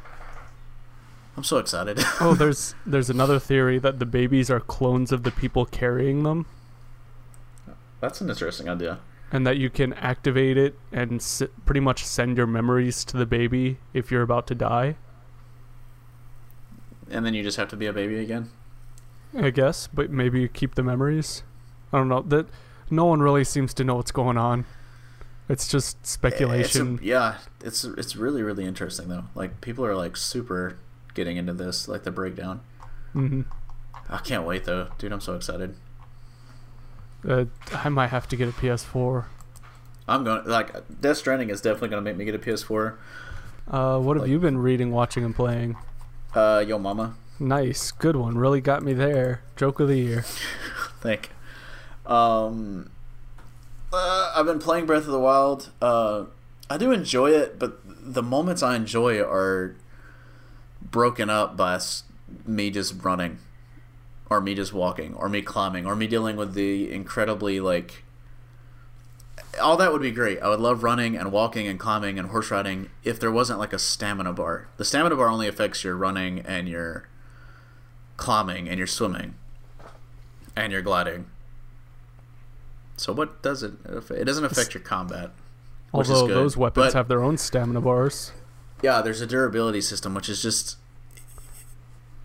[1.36, 1.98] I'm so excited.
[2.20, 6.46] oh, there's there's another theory that the babies are clones of the people carrying them,
[8.00, 9.00] that's an interesting idea.
[9.32, 13.26] and that you can activate it and s- pretty much send your memories to the
[13.26, 14.94] baby if you're about to die.
[17.10, 18.50] And then you just have to be a baby again.
[19.36, 21.42] I guess, but maybe you keep the memories.
[21.92, 22.22] I don't know.
[22.22, 22.46] That
[22.90, 24.64] no one really seems to know what's going on.
[25.48, 26.98] It's just It's a- speculation.
[27.02, 29.24] yeah, it's it's really really interesting though.
[29.34, 30.76] Like people are like super
[31.14, 32.60] getting into this, like the breakdown.
[33.12, 33.42] hmm
[34.08, 35.12] I can't wait though, dude.
[35.12, 35.74] I'm so excited.
[37.26, 39.24] Uh, I might have to get a PS4.
[40.06, 42.94] I'm going like Death Stranding is definitely gonna make me get a PS4.
[43.70, 45.76] Uh, what have Like- you been reading, watching, and playing?
[46.34, 47.14] Uh, Yo Mama.
[47.38, 48.38] Nice, good one.
[48.38, 49.42] Really got me there.
[49.56, 50.24] Joke of the year.
[51.04, 51.30] think.
[52.06, 52.90] Um,
[53.92, 55.70] uh, I've been playing Breath of the Wild.
[55.80, 56.24] Uh,
[56.68, 59.76] I do enjoy it, but the moments I enjoy are
[60.80, 61.80] broken up by
[62.46, 63.38] me just running,
[64.30, 68.02] or me just walking, or me climbing, or me dealing with the incredibly like.
[69.60, 70.40] All that would be great.
[70.40, 73.72] I would love running and walking and climbing and horse riding if there wasn't like
[73.72, 74.68] a stamina bar.
[74.78, 77.08] The stamina bar only affects your running and your
[78.16, 79.34] climbing and you're swimming
[80.56, 81.26] and you're gliding.
[82.96, 83.72] So what does it?
[84.10, 85.30] It doesn't affect your combat.
[85.92, 88.32] Although those weapons but- have their own stamina bars.
[88.82, 90.76] Yeah, there's a durability system, which is just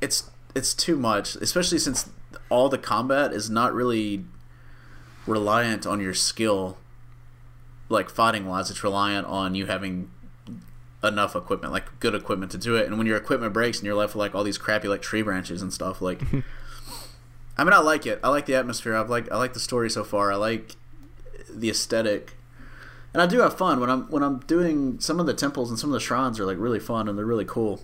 [0.01, 2.09] it's it's too much, especially since
[2.49, 4.25] all the combat is not really
[5.25, 6.77] reliant on your skill,
[7.87, 8.69] like fighting wise.
[8.69, 10.11] It's reliant on you having
[11.03, 12.85] enough equipment, like good equipment to do it.
[12.87, 15.21] And when your equipment breaks and you're left with like all these crappy like tree
[15.21, 16.21] branches and stuff, like
[17.57, 18.19] I mean, I like it.
[18.23, 18.95] I like the atmosphere.
[18.95, 20.31] I like I like the story so far.
[20.31, 20.75] I like
[21.49, 22.33] the aesthetic
[23.13, 25.79] and I do have fun when I'm when I'm doing some of the temples and
[25.79, 27.81] some of the shrines are like really fun and they're really cool.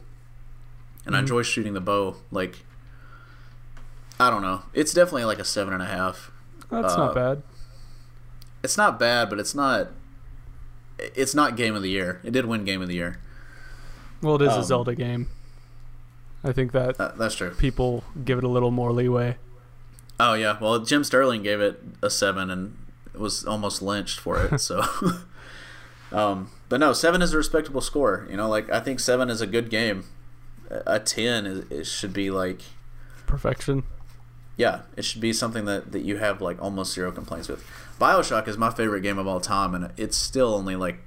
[1.05, 1.24] And I Mhm.
[1.24, 2.16] enjoy shooting the bow.
[2.32, 2.63] Like,
[4.20, 4.63] I don't know.
[4.74, 6.32] It's definitely like a seven and a half.
[6.70, 7.43] That's Uh, not bad.
[8.63, 9.89] It's not bad, but it's not.
[10.98, 12.22] It's not game of the year.
[12.24, 13.20] It did win game of the year.
[14.22, 15.28] Well, it is um, a Zelda game.
[16.43, 17.52] I think that That, that's true.
[17.52, 19.38] people give it a little more leeway.
[20.20, 20.58] Oh yeah.
[20.60, 22.78] Well, Jim Sterling gave it a seven and
[23.14, 24.60] was almost lynched for it.
[24.60, 24.84] So,
[26.12, 28.28] um, but no, seven is a respectable score.
[28.30, 30.06] You know, like I think seven is a good game.
[30.70, 32.62] A a ten is it should be like
[33.26, 33.84] Perfection.
[34.58, 37.66] Yeah, it should be something that that you have like almost zero complaints with.
[37.99, 40.99] Bioshock is my favorite game of all time, and it's still only like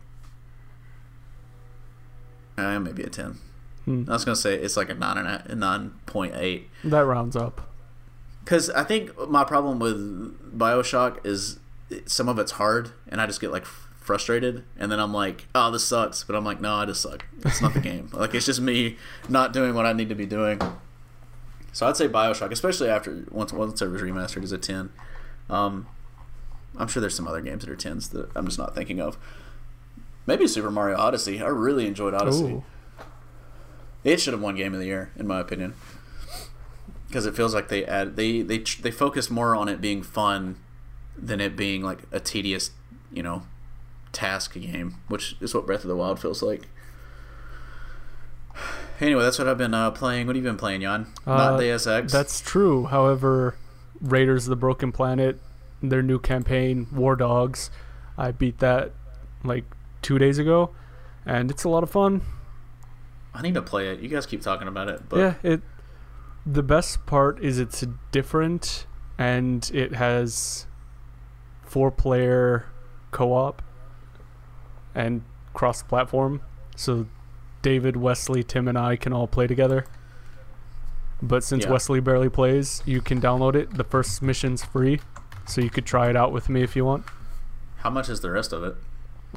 [2.56, 3.38] uh, maybe a ten.
[3.84, 4.04] Hmm.
[4.08, 6.68] I was gonna say it's like a nine and a, nine point eight.
[6.84, 7.62] That rounds up.
[8.44, 11.58] Because I think my problem with Bioshock is
[12.06, 15.70] some of it's hard, and I just get like frustrated, and then I'm like, "Oh,
[15.70, 17.26] this sucks," but I'm like, "No, I just suck.
[17.44, 18.10] It's not the game.
[18.12, 18.96] Like it's just me
[19.28, 20.60] not doing what I need to be doing."
[21.72, 24.90] So I'd say Bioshock, especially after once once it was remastered, is a ten.
[25.48, 25.86] Um,
[26.76, 29.16] I'm sure there's some other games that are tens that I'm just not thinking of.
[30.26, 31.40] Maybe Super Mario Odyssey.
[31.40, 32.44] I really enjoyed Odyssey.
[32.44, 32.64] Ooh.
[34.04, 35.74] It should have won Game of the Year, in my opinion,
[37.06, 40.56] because it feels like they add they they they focus more on it being fun
[41.16, 42.70] than it being like a tedious,
[43.12, 43.42] you know,
[44.12, 46.68] task game, which is what Breath of the Wild feels like.
[49.00, 50.26] Anyway, that's what I've been uh, playing.
[50.26, 51.06] What have you been playing, Jan?
[51.26, 52.12] Not Uh, Deus Ex.
[52.12, 52.86] That's true.
[52.86, 53.56] However,
[54.00, 55.38] Raiders of the Broken Planet,
[55.82, 57.70] their new campaign, War Dogs,
[58.16, 58.92] I beat that
[59.44, 59.64] like
[60.02, 60.70] two days ago,
[61.24, 62.22] and it's a lot of fun.
[63.32, 64.00] I need to play it.
[64.00, 65.60] You guys keep talking about it, but yeah, it.
[66.44, 68.86] The best part is it's different,
[69.18, 70.66] and it has
[71.62, 72.66] four-player
[73.10, 73.62] co-op
[74.94, 75.22] and
[75.52, 76.40] cross-platform.
[76.74, 77.06] So
[77.62, 79.84] David, Wesley, Tim, and I can all play together.
[81.20, 81.72] But since Yeah.
[81.72, 83.74] Wesley barely plays, you can download it.
[83.76, 85.00] The first mission's free,
[85.46, 87.04] so you could try it out with me if you want.
[87.78, 88.76] how much is the rest of it?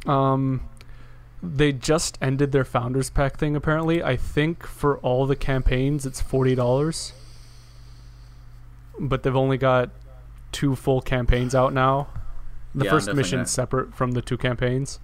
[0.10, 0.62] Um,
[1.44, 4.04] they just ended their founders pack thing apparently.
[4.04, 7.14] I think for all the campaigns it's forty dollars.
[9.00, 9.90] But they've only got
[10.52, 12.08] two full campaigns out now.
[12.76, 15.00] The Yeah, first mission's separate from the two campaigns.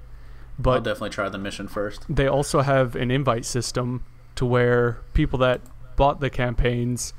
[0.60, 2.04] I'll But definitely try the mission first.
[2.10, 4.04] they also have an invite system
[4.36, 5.62] to where people that
[5.96, 7.14] bought the campaigns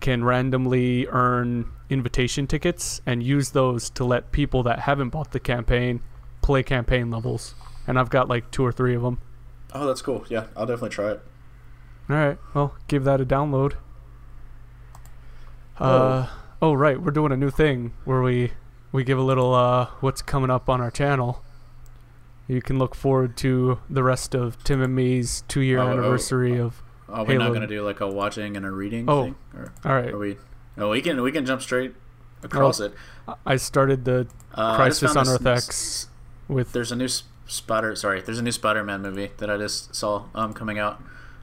[0.00, 5.40] can randomly earn invitation tickets and use those to let people that haven't bought the
[5.40, 6.00] campaign
[6.42, 7.54] play campaign levels.
[7.86, 9.18] And I've got like two or three of them.
[9.74, 10.24] Oh, that's cool.
[10.28, 11.20] Yeah, I'll definitely try it.
[12.10, 13.74] All right, well, give that a download.
[15.78, 16.28] Uh,
[16.60, 18.52] oh right, we're doing a new thing where we
[18.92, 21.42] we give a little uh what's coming up on our channel.
[22.52, 25.90] You can look forward to the rest of Tim and me's two year Oh, oh,
[25.92, 26.82] anniversary of.
[27.08, 29.34] Are we not gonna do like a watching and a reading Oh, thing?
[29.54, 30.36] Or All right, are we?
[30.76, 31.94] No, we can we can jump straight
[32.42, 32.94] across it.
[33.46, 36.08] I started the Uh, Crisis on Earth X
[36.48, 37.08] with There's a new
[37.46, 37.94] Spider.
[37.96, 41.02] Sorry, there's a new Spider-Man movie that I just saw um, coming out.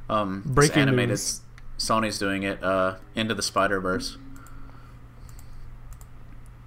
[0.10, 1.10] Um, it's Breaking animated.
[1.10, 1.41] news.
[1.78, 2.64] Sony's doing it.
[2.64, 4.18] Uh, Into the Spider Verse.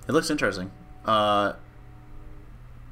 [0.08, 0.70] It looks interesting.
[1.04, 1.54] Uh,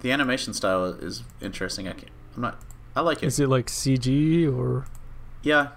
[0.01, 1.89] the animation style is interesting.
[1.89, 2.61] I can't, I'm not.
[2.97, 3.27] I like it.
[3.27, 4.87] Is it like CG or?
[5.43, 5.69] Yeah,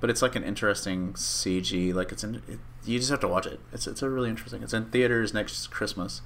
[0.00, 1.92] but it's like an interesting CG.
[1.94, 2.36] Like it's in.
[2.48, 3.60] It, you just have to watch it.
[3.72, 4.62] It's it's a really interesting.
[4.62, 6.22] It's in theaters next Christmas.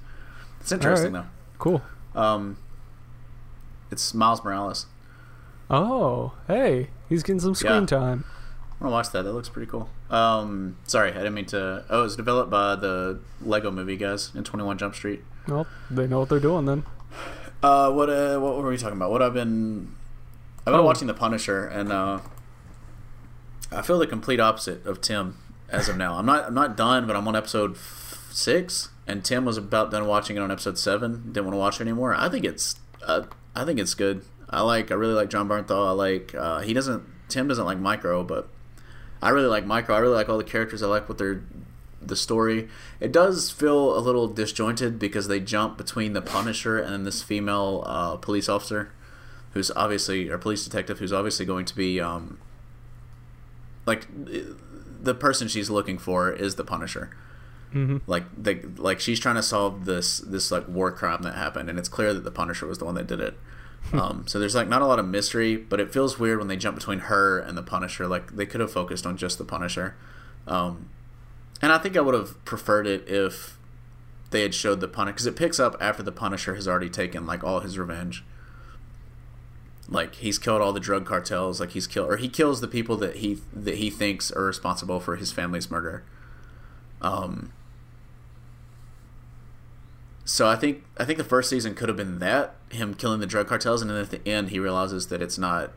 [0.59, 1.13] It's interesting
[1.57, 1.79] Cool.
[1.79, 1.81] though.
[2.13, 2.21] Cool.
[2.21, 2.57] Um,
[3.91, 4.85] it's Miles Morales.
[5.69, 7.85] Oh, hey, he's getting some screen Yeah.
[7.87, 8.25] time.
[8.79, 9.21] I want to watch that.
[9.23, 9.89] That looks pretty cool.
[10.09, 11.85] Um, sorry, I didn't mean to.
[11.89, 15.21] Oh, it was developed by the Lego Movie guys in Twenty One Jump Street.
[15.47, 16.83] Well, they know what they're doing then.
[17.63, 19.11] Uh, what uh, what were we talking about?
[19.11, 19.95] What I've been,
[20.59, 20.83] I've been Oh.
[20.83, 22.19] watching The Punisher, and uh,
[23.71, 25.37] I feel the complete opposite of Tim
[25.69, 26.17] as of now.
[26.17, 29.91] I'm not I'm not done, but I'm on episode f- six, and Tim was about
[29.91, 31.31] done watching it on episode seven.
[31.31, 32.15] Didn't want to watch it anymore.
[32.15, 33.23] I think it's uh,
[33.55, 34.23] I think it's good.
[34.49, 35.87] I like I really like Jon Bernthal.
[35.87, 38.49] I like uh, he doesn't Tim doesn't like Micro, but
[39.21, 39.95] I really like Micro.
[39.95, 40.81] I really like all the characters.
[40.81, 41.43] I like what they're
[42.01, 42.67] the story.
[42.99, 47.21] It does feel a little disjointed because they jump between the Punisher and then this
[47.21, 48.91] female uh, police officer,
[49.53, 52.39] who's obviously or police detective, who's obviously going to be um,
[53.85, 54.07] like
[55.03, 57.09] the person she's looking for is the Punisher.
[57.71, 61.69] hmm Like they like she's trying to solve this this like war crime that happened,
[61.69, 63.37] and it's clear that the Punisher was the one that did it.
[63.93, 66.57] um, so there's like not a lot of mystery, but it feels weird when they
[66.57, 68.07] jump between her and the Punisher.
[68.07, 69.95] Like they could have focused on just the Punisher.
[70.47, 70.89] Um,
[71.61, 73.57] and I think I would have preferred it if
[74.31, 77.25] they had showed the Punisher because it picks up after the Punisher has already taken
[77.25, 78.23] like all his revenge.
[79.87, 82.95] Like he's killed all the drug cartels, like he's killed or he kills the people
[82.97, 86.03] that he that he thinks are responsible for his family's murder.
[87.01, 87.51] Um,
[90.23, 93.27] so I think I think the first season could have been that him killing the
[93.27, 95.71] drug cartels, and then at the end he realizes that it's not,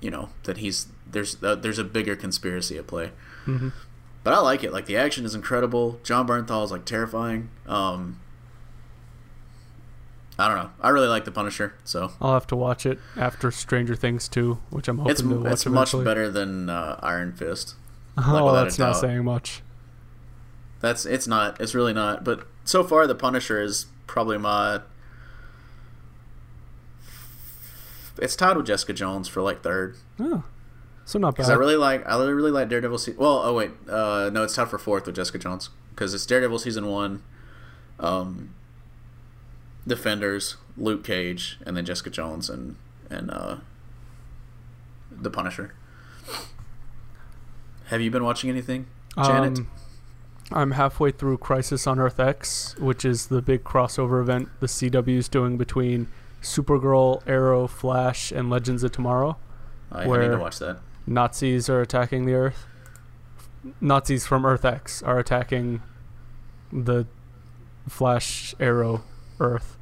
[0.00, 3.10] you know, that he's there's uh, there's a bigger conspiracy at play.
[3.44, 3.70] hmm
[4.26, 4.72] But I like it.
[4.72, 6.00] Like the action is incredible.
[6.02, 7.48] Jon Bernthal is like terrifying.
[7.64, 8.18] Um,
[10.36, 10.70] I don't know.
[10.80, 11.74] I really like the Punisher.
[11.84, 15.28] So I'll have to watch it after Stranger Things 2, which I'm hoping it's to
[15.28, 17.76] watch it's much better than uh, Iron Fist.
[18.18, 19.62] oh, without a that's not saying much.
[20.80, 21.60] That's it's not.
[21.60, 22.24] It's really not.
[22.24, 24.80] But so far, the Punisher is probably my.
[28.20, 30.42] It's tied with Jessica Jones for like third Oh,
[31.06, 31.48] so not bad.
[31.48, 32.98] I really like I really, like Daredevil.
[32.98, 36.26] Se- well, oh wait, uh, no, it's tied for fourth with Jessica Jones because it's
[36.26, 37.22] Daredevil season one,
[38.00, 38.52] um,
[39.86, 42.74] Defenders, Luke Cage, and then Jessica Jones and
[43.08, 43.58] and uh,
[45.12, 45.74] the Punisher.
[47.86, 49.58] Have you been watching anything, Janet?
[49.58, 49.70] Um,
[50.50, 55.16] I'm halfway through Crisis on Earth X, which is the big crossover event the CW
[55.16, 56.08] is doing between
[56.42, 59.36] Supergirl, Arrow, Flash, and Legends of Tomorrow.
[59.92, 60.80] I, I need to watch that.
[61.06, 62.66] Nazis are attacking the Earth.
[63.80, 65.82] Nazis from Earth X are attacking
[66.72, 67.06] the
[67.88, 69.02] Flash, Arrow,
[69.38, 69.76] Earth.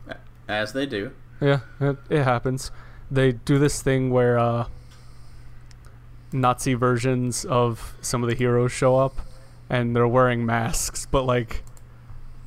[0.49, 1.13] As they do.
[1.41, 2.71] Yeah, it, it happens.
[3.11, 4.67] They do this thing where uh,
[6.33, 9.17] Nazi versions of some of the heroes show up,
[9.71, 11.63] and they're wearing masks, but like,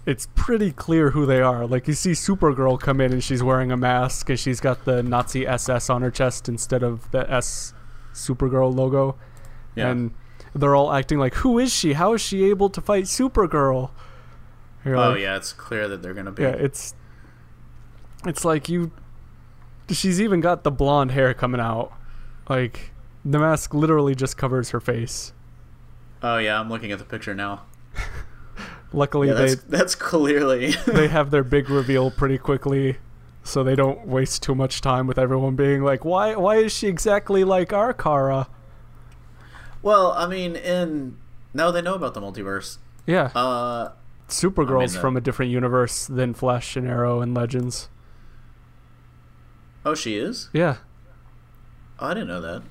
[0.06, 1.66] it's pretty clear who they are.
[1.68, 5.04] Like you see Supergirl come in and she's wearing a mask, and she's got the
[5.04, 7.74] Nazi SS on her chest instead of the S
[8.18, 9.16] Supergirl logo,
[9.76, 9.90] Yeah.
[9.90, 10.12] and
[10.54, 11.94] they're all acting like, "Who is she?
[11.94, 13.92] How is she able to fight Supergirl?"
[14.84, 16.44] You're oh like, yeah, it's clear that they're gonna be.
[16.44, 16.96] yeah, it's
[18.26, 18.92] it's like you.
[19.90, 21.94] She's even got the blonde hair coming out.
[22.50, 22.92] Like
[23.24, 25.34] the mask literally just covers her face.
[26.24, 27.64] oh yeah, I'm looking at the picture now.
[28.94, 30.72] Luckily, Yeah, they that's that's clearly.
[30.88, 32.98] they have their big reveal pretty quickly,
[33.48, 36.36] so they don't waste too much time with everyone being like, "Why?
[36.36, 38.48] Why is she exactly like our Kara?"
[39.82, 41.18] Well, I mean, in
[41.54, 42.78] no, they know about the multiverse.
[43.06, 43.92] Yeah, Uh,
[44.28, 47.88] Supergirl's the- from a different universe than Flash and Arrow and Legends.
[49.86, 50.50] oh, she is.
[50.54, 50.78] Yeah,
[52.00, 52.62] Oh, I didn't know that.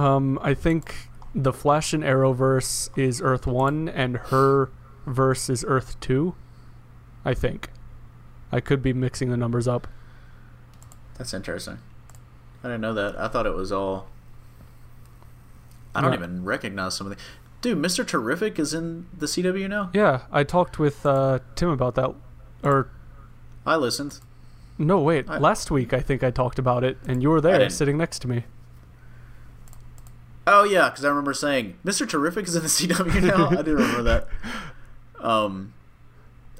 [0.00, 4.70] um, I think the Flash and Arrowverse is Earth One, and her
[5.06, 6.34] verse is Earth Two.
[7.24, 7.70] I think.
[8.52, 9.88] I could be mixing the numbers up.
[11.18, 11.78] That's interesting.
[12.62, 13.18] I didn't know that.
[13.18, 14.06] I thought it was all.
[15.94, 17.22] I don't even recognize some of the.
[17.62, 18.06] Dude, Mr.
[18.06, 19.90] Terrific is in the CW now.
[19.94, 22.14] Yeah, I talked with uh, Tim about that.
[22.62, 22.90] Or
[23.64, 24.20] I listened.
[24.78, 27.68] no, wait, I- last week I think I talked about it, and you were there
[27.70, 28.44] sitting next to me.
[30.46, 32.08] Oh yeah, because I remember saying Mr.
[32.08, 33.58] Terrific is in the CW now.
[33.58, 34.28] I do remember that.
[35.18, 35.72] Um,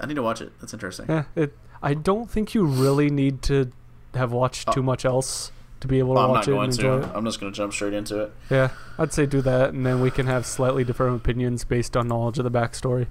[0.01, 0.51] I need to watch it.
[0.61, 1.07] That's interesting.
[1.09, 1.57] Yeah, it.
[1.83, 3.71] I don't think you really need to
[4.17, 6.23] have watched too much else to be able to Oh.
[6.25, 7.07] Well, watch not it going and enjoy to.
[7.09, 7.13] it.
[7.15, 8.33] I'm just going to jump straight into it.
[8.51, 12.09] Yeah, I'd say do that, and then we can have slightly different opinions based on
[12.09, 13.07] knowledge of the backstory.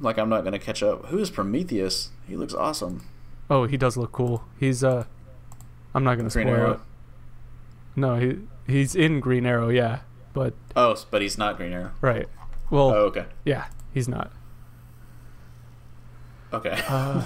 [0.00, 1.06] Like I'm not going to catch up.
[1.06, 2.10] Who is Prometheus?
[2.26, 3.04] He looks awesome.
[3.50, 4.44] Oh, he does look cool.
[4.60, 5.04] He's uh,
[5.94, 6.72] I'm not gonna Green spoil Arrow.
[6.72, 6.80] it.
[7.96, 10.00] No, he he's in Green Arrow, yeah,
[10.34, 11.90] but Oh, but he's not Green Arrow.
[12.00, 12.28] right.
[12.70, 13.24] Well, Oh, okay.
[13.44, 14.30] yeah, he's not.
[16.52, 16.80] Okay.
[16.88, 17.22] Uh,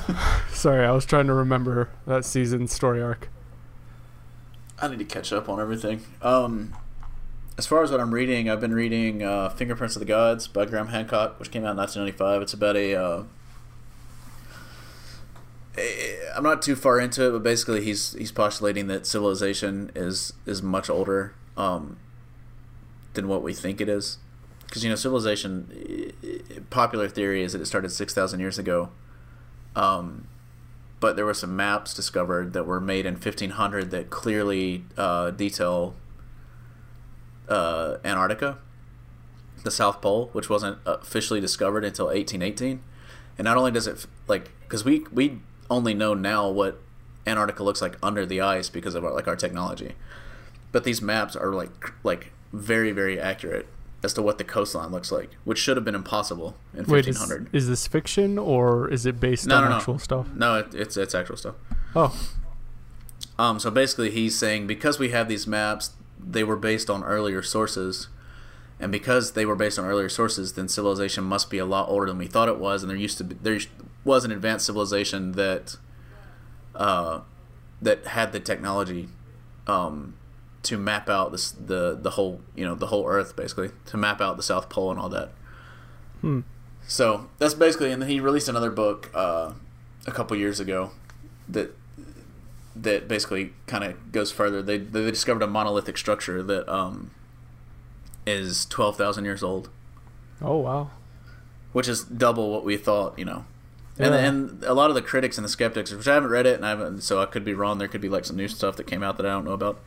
[0.53, 3.29] sorry, I was trying to remember that season's story arc.
[4.81, 6.03] I need to catch up on everything.
[6.21, 6.75] Um,
[7.57, 10.65] as far as what I'm reading, I've been reading uh, Fingerprints of the Gods by
[10.65, 12.43] Graham Hancock, which came out in 1995.
[12.43, 12.95] It's about a.
[12.95, 13.23] Uh,
[15.79, 20.33] eh, I'm not too far into it, but basically he's he's postulating that civilization is
[20.47, 21.99] is much older um,
[23.15, 24.19] than what we think it is.
[24.65, 26.13] Because you know, civilization.
[26.71, 28.91] Popular theory is that it started six thousand years ago.
[29.75, 30.29] Um,
[31.01, 35.95] but there were some maps discovered that were made in 1500 that clearly uh, detail
[37.49, 38.59] uh, Antarctica,
[39.65, 42.83] the South Pole, which wasn't officially discovered until 1818.
[43.39, 46.81] And not only does it like because we we only know now what
[47.27, 49.95] Antarctica looks like under the ice because of our, like our technology,
[50.71, 53.67] but these maps are like like very very accurate
[54.05, 57.19] as to what the coastline looks like, which should have been impossible in Wait, is,
[57.19, 57.55] 1500.
[57.55, 59.77] is this fiction or is it based No, on no, no.
[59.77, 60.27] actual stuff?
[60.35, 61.55] No, it, it's it's actual stuff.
[61.95, 62.13] Oh,
[63.39, 67.43] Um, so basically, he's saying because we have these maps, they were based on earlier
[67.43, 68.09] sources,
[68.81, 72.07] and because they were based on earlier sources, then civilization must be a lot older
[72.07, 72.83] than we thought it was.
[72.83, 73.59] And there used to be there
[74.05, 75.77] was an advanced civilization that
[76.75, 77.21] uh,
[77.81, 79.09] that had the technology
[79.67, 80.15] um,
[80.65, 84.21] to map out this the the whole you know the whole Earth basically to map
[84.21, 85.31] out the South Pole and all that.
[86.21, 86.41] hmm.
[86.87, 89.53] So that's basically, and then he released another book uh,
[90.07, 90.91] a couple years ago
[91.49, 91.75] that
[92.75, 94.63] that basically kind of goes further.
[94.63, 97.11] They they discovered a monolithic structure that um,
[98.27, 99.69] is twelve thousand years old,
[100.41, 100.91] Oh wow.
[101.73, 103.19] which is double what we thought.
[103.19, 103.45] You know,
[103.99, 106.57] and and a lot of the critics and the skeptics, which I haven't read it,
[106.57, 107.79] and I haven't, so I could be wrong.
[107.79, 109.81] There could be like some new stuff that came out that I don't know about.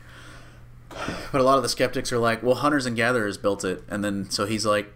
[1.32, 4.02] But a lot of the skeptics are like, well, hunters and gatherers built it, and
[4.04, 4.92] then so he's like,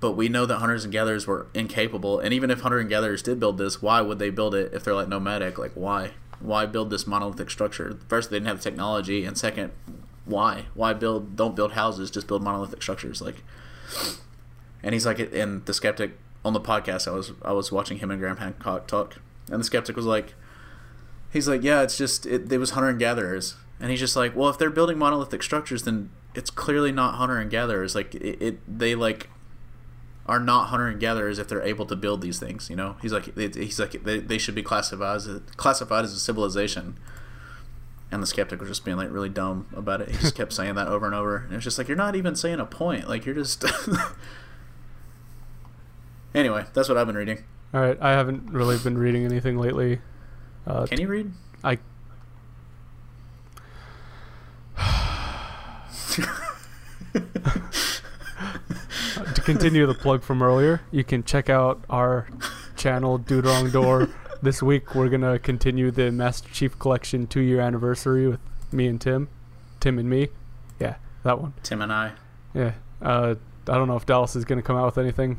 [0.00, 3.22] but we know that hunters and gatherers were incapable, and even if hunter and gatherers
[3.22, 5.58] did build this, why would they build it if they're like nomadic?
[5.58, 6.12] Like, why?
[6.40, 7.98] Why build this monolithic structure?
[8.08, 9.72] First, they didn't have the technology, and second,
[10.24, 10.66] why?
[10.74, 11.36] Why build?
[11.36, 13.22] Don't build houses, just build monolithic structures.
[13.22, 13.42] Like,
[14.82, 18.10] and he's like, and the skeptic on the podcast, I was I was watching him
[18.10, 19.16] and Graham Hancock talk,
[19.50, 20.34] and the skeptic was like,
[21.32, 24.34] he's like, yeah, it's just it, it was hunter and gatherers, and he's just like,
[24.34, 27.94] well, if they're building monolithic structures, then it's clearly not hunter and gatherers.
[27.94, 29.28] Like it, it they like
[30.24, 32.70] are not hunter and gatherers if they're able to build these things.
[32.70, 36.02] You know, he's like, it, he's like, they, they should be classified as a, classified
[36.02, 36.96] as a civilization.
[38.10, 40.12] And the skeptic was just being like really dumb about it.
[40.12, 42.16] He just kept saying that over and over, and it was just like, you're not
[42.16, 43.06] even saying a point.
[43.06, 43.66] Like you're just.
[46.34, 47.44] anyway, that's what I've been reading.
[47.74, 50.00] All right, I haven't really been reading anything lately.
[50.66, 51.32] Uh, Can you read?
[51.62, 51.80] I
[59.34, 62.28] to continue the plug from earlier, you can check out our
[62.76, 64.08] channel Dude Wrong Door.
[64.42, 68.40] This week we're gonna continue the Master Chief Collection two year anniversary with
[68.72, 69.28] me and Tim,
[69.80, 70.28] Tim and me.
[70.78, 71.54] Yeah, that one.
[71.62, 72.12] Tim and I.
[72.52, 72.72] Yeah.
[73.00, 73.36] Uh,
[73.66, 75.38] I don't know if Dallas is gonna come out with anything.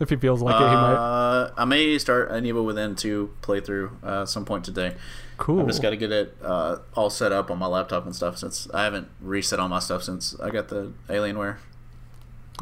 [0.00, 0.94] If he feels like it, he might.
[0.94, 4.96] Uh, I may start an Evil Within 2 playthrough uh, at some point today.
[5.36, 5.60] Cool.
[5.60, 8.38] I've just got to get it uh, all set up on my laptop and stuff
[8.38, 11.56] since I haven't reset all my stuff since I got the Alienware.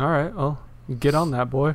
[0.01, 0.63] All right, well,
[0.99, 1.75] get on that, boy.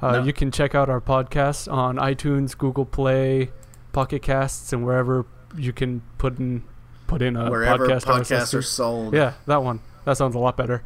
[0.00, 0.22] Uh, No.
[0.24, 3.50] You can check out our podcast on iTunes, Google Play,
[3.92, 5.26] Pocket Casts, and wherever
[5.56, 6.62] you can put in
[7.08, 9.14] put in a Wherever podcast podcasts are sold.
[9.14, 9.80] Yeah, that one.
[10.04, 10.82] That sounds a lot better.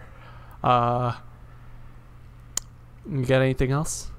[0.62, 1.16] Uh,
[3.08, 4.10] you got anything else?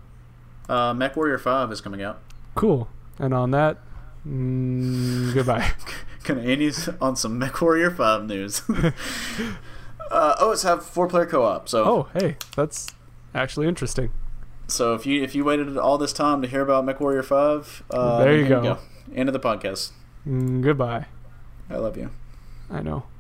[0.70, 2.20] Uh, MechWarrior 5 is coming out.
[2.54, 2.88] Cool.
[3.18, 3.78] And on that,
[4.28, 5.72] mm, goodbye.
[6.24, 8.62] Gonna Andy's on some MechWarrior 5 news.
[10.12, 11.70] uh, oh, it's have four player co op.
[11.70, 12.88] So Oh, hey, that's
[13.34, 14.12] actually interesting.
[14.68, 18.20] so if you if you waited all this time to hear about MechWarrior 5, uh,
[18.24, 18.78] There then you go.
[19.14, 19.92] End of the podcast.
[20.28, 21.06] Mm, goodbye.
[21.70, 22.10] I love you.
[22.72, 23.06] I know.